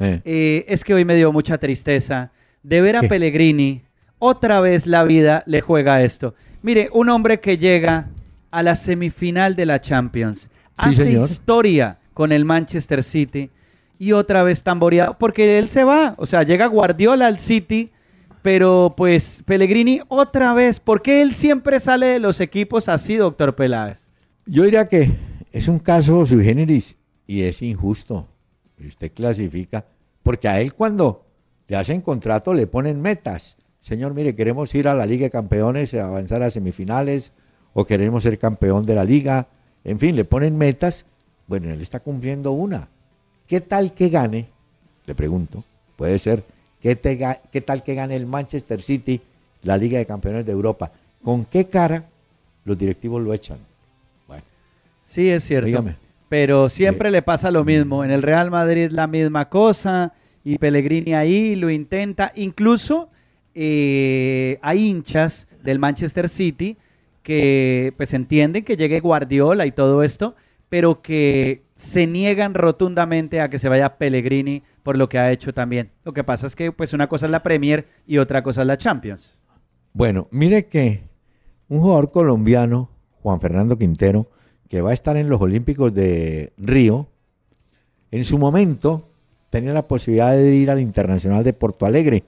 [0.00, 2.32] Eh, Eh, es que hoy me dio mucha tristeza
[2.62, 3.08] de ver a ¿Qué?
[3.08, 3.82] Pellegrini.
[4.18, 6.34] Otra vez la vida le juega esto.
[6.62, 8.08] Mire, un hombre que llega
[8.52, 11.28] a la semifinal de la Champions, hace señor.
[11.28, 13.50] historia con el Manchester City
[14.02, 17.92] y otra vez tamboreado, porque él se va, o sea, llega Guardiola al City,
[18.42, 23.54] pero pues Pellegrini otra vez, ¿por qué él siempre sale de los equipos así, doctor
[23.54, 24.08] Peláez?
[24.44, 25.16] Yo diría que
[25.52, 26.96] es un caso sui generis
[27.28, 28.26] y es injusto.
[28.84, 29.86] Usted clasifica,
[30.24, 31.24] porque a él cuando
[31.68, 33.56] le hacen contrato le ponen metas.
[33.82, 37.30] Señor, mire, queremos ir a la Liga de Campeones, avanzar a semifinales,
[37.72, 39.46] o queremos ser campeón de la liga.
[39.84, 41.06] En fin, le ponen metas.
[41.46, 42.88] Bueno, él está cumpliendo una.
[43.52, 44.46] ¿Qué tal que gane?
[45.04, 45.62] Le pregunto.
[45.96, 46.42] Puede ser.
[46.80, 49.20] ¿Qué, te ga- qué tal que gane el Manchester City
[49.62, 50.90] la Liga de Campeones de Europa?
[51.22, 52.06] ¿Con qué cara
[52.64, 53.58] los directivos lo echan?
[54.26, 54.42] Bueno,
[55.04, 55.66] Sí, es cierto.
[55.66, 55.96] Dígame.
[56.30, 58.02] Pero siempre le pasa lo mismo.
[58.04, 62.32] En el Real Madrid la misma cosa y Pellegrini ahí lo intenta.
[62.36, 63.10] Incluso
[63.54, 66.78] eh, hay hinchas del Manchester City
[67.22, 70.36] que pues entienden que llegue Guardiola y todo esto,
[70.70, 75.52] pero que se niegan rotundamente a que se vaya Pellegrini por lo que ha hecho
[75.52, 75.90] también.
[76.04, 78.68] Lo que pasa es que pues una cosa es la Premier y otra cosa es
[78.68, 79.36] la Champions.
[79.92, 81.02] Bueno, mire que
[81.68, 82.88] un jugador colombiano,
[83.20, 84.30] Juan Fernando Quintero,
[84.68, 87.08] que va a estar en los Olímpicos de Río,
[88.12, 89.10] en su momento
[89.50, 92.22] tenía la posibilidad de ir al Internacional de Porto Alegre,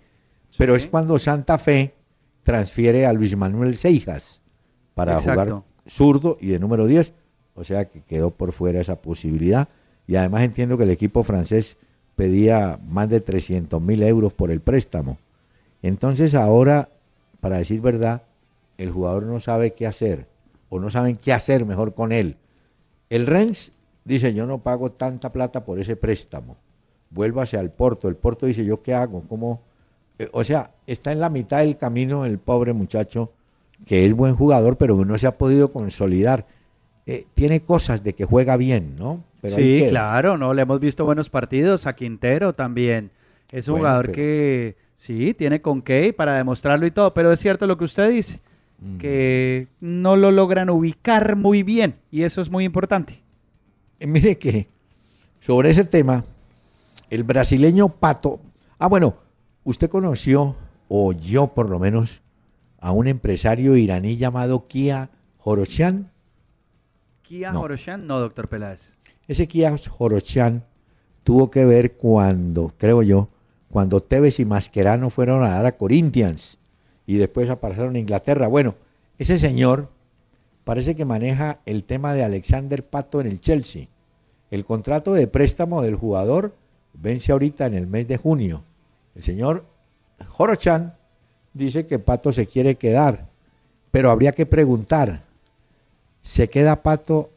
[0.58, 1.94] pero es cuando Santa Fe
[2.42, 4.42] transfiere a Luis Manuel Seijas
[4.94, 7.14] para jugar zurdo y de número 10,
[7.54, 9.68] o sea que quedó por fuera esa posibilidad.
[10.06, 11.76] Y además entiendo que el equipo francés
[12.16, 15.18] pedía más de 300 mil euros por el préstamo.
[15.82, 16.88] Entonces ahora,
[17.40, 18.22] para decir verdad,
[18.78, 20.26] el jugador no sabe qué hacer
[20.68, 22.36] o no saben qué hacer mejor con él.
[23.10, 23.72] El Rennes
[24.04, 26.56] dice, yo no pago tanta plata por ese préstamo.
[27.10, 28.08] Vuélvase al Porto.
[28.08, 29.22] El Porto dice, ¿yo qué hago?
[29.28, 29.60] ¿Cómo?
[30.18, 33.30] Eh, o sea, está en la mitad del camino el pobre muchacho,
[33.86, 36.46] que es buen jugador, pero no se ha podido consolidar.
[37.06, 39.22] Eh, tiene cosas de que juega bien, ¿no?
[39.42, 43.10] Pero sí, claro, no le hemos visto buenos partidos a Quintero también.
[43.52, 47.30] Es un Bueno, jugador pero- que sí tiene con qué para demostrarlo y todo, pero
[47.30, 48.40] es cierto lo que usted dice,
[48.80, 48.96] Mm.
[48.96, 53.20] que no lo logran ubicar muy bien y eso es muy importante.
[54.00, 54.66] Eh, mire que
[55.40, 56.24] sobre ese tema,
[57.10, 58.40] el brasileño Pato,
[58.78, 59.14] ah bueno,
[59.62, 60.56] usted conoció,
[60.88, 62.22] o yo por lo menos,
[62.80, 65.10] a un empresario iraní llamado Kia
[65.42, 66.10] Horoshan.
[67.24, 67.62] Kia No.
[67.62, 68.92] Horoshan, no, doctor Peláez.
[69.26, 70.62] Ese Kia Horoshan
[71.24, 73.28] tuvo que ver cuando, creo yo,
[73.70, 76.58] cuando Tevez y Mascherano fueron a dar a Corinthians
[77.06, 78.46] y después aparecieron a Inglaterra.
[78.46, 78.74] Bueno,
[79.18, 79.88] ese señor
[80.64, 83.88] parece que maneja el tema de Alexander Pato en el Chelsea.
[84.50, 86.54] El contrato de préstamo del jugador
[86.92, 88.62] vence ahorita en el mes de junio.
[89.14, 89.64] El señor
[90.36, 90.94] Horochan
[91.54, 93.28] dice que Pato se quiere quedar,
[93.90, 95.24] pero habría que preguntar,
[96.24, 97.30] ¿se queda Pato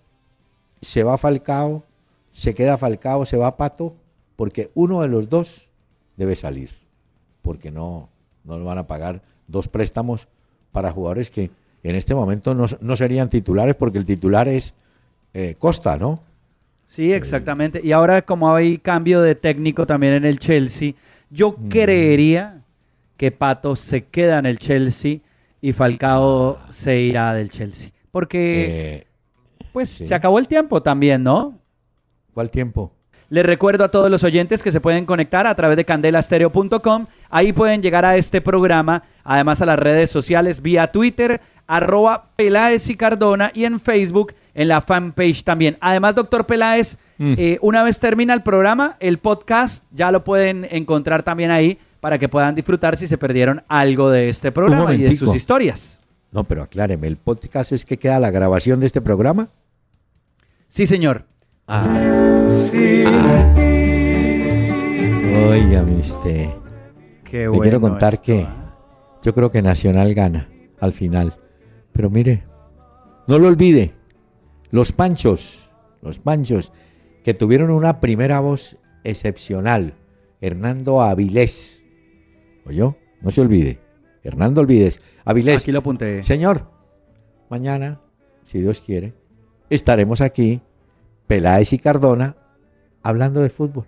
[0.81, 1.83] se va Falcao,
[2.31, 3.93] se queda Falcao, se va Pato,
[4.35, 5.67] porque uno de los dos
[6.15, 6.71] debe salir,
[7.43, 8.09] porque no,
[8.43, 10.27] no le van a pagar dos préstamos
[10.71, 11.51] para jugadores que
[11.83, 14.73] en este momento no, no serían titulares, porque el titular es
[15.33, 16.19] eh, Costa, ¿no?
[16.87, 17.81] Sí, exactamente.
[17.83, 20.93] Y ahora como hay cambio de técnico también en el Chelsea,
[21.29, 21.67] yo Mm.
[21.69, 22.61] creería
[23.17, 25.19] que Pato se queda en el Chelsea
[25.59, 27.89] y Falcao se irá del Chelsea.
[28.11, 28.65] Porque
[29.03, 29.07] Eh,
[29.73, 30.07] pues sí.
[30.07, 31.59] se acabó el tiempo también, ¿no?
[32.33, 32.93] ¿Cuál tiempo?
[33.29, 37.07] Les recuerdo a todos los oyentes que se pueden conectar a través de candelastereo.com.
[37.29, 42.89] Ahí pueden llegar a este programa, además a las redes sociales vía Twitter, arroba Peláez
[42.89, 45.77] y Cardona y en Facebook, en la fanpage también.
[45.81, 47.33] Además, doctor Peláez, Mm.
[47.37, 52.19] eh, una vez termina el programa, el podcast ya lo pueden encontrar también ahí para
[52.19, 55.96] que puedan disfrutar si se perdieron algo de este programa y de sus historias.
[56.31, 59.49] No, pero acláreme, ¿el podcast es que queda la grabación de este programa?
[60.67, 61.25] Sí, señor.
[61.67, 61.83] Ah.
[65.49, 66.49] Óigame usted.
[67.23, 68.75] Qué Le bueno quiero contar esto, que ¿ah?
[69.23, 70.49] yo creo que Nacional gana
[70.79, 71.35] al final.
[71.91, 72.43] Pero mire,
[73.27, 73.93] no lo olvide,
[74.71, 75.69] los Panchos,
[76.01, 76.71] los Panchos,
[77.23, 79.93] que tuvieron una primera voz excepcional,
[80.41, 81.81] Hernando Avilés.
[82.65, 82.95] ¿Oyó?
[83.21, 83.79] No se olvide,
[84.27, 84.99] Hernando Avilés.
[85.25, 86.23] Avilés, Aquí lo apunté.
[86.23, 86.69] señor,
[87.49, 88.01] mañana,
[88.45, 89.13] si Dios quiere,
[89.69, 90.61] estaremos aquí,
[91.27, 92.35] Peláez y Cardona,
[93.03, 93.85] hablando de fútbol.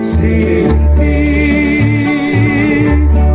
[0.00, 2.88] Sin ti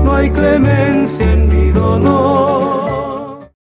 [0.04, 2.63] no hay clemencia en mi dolor.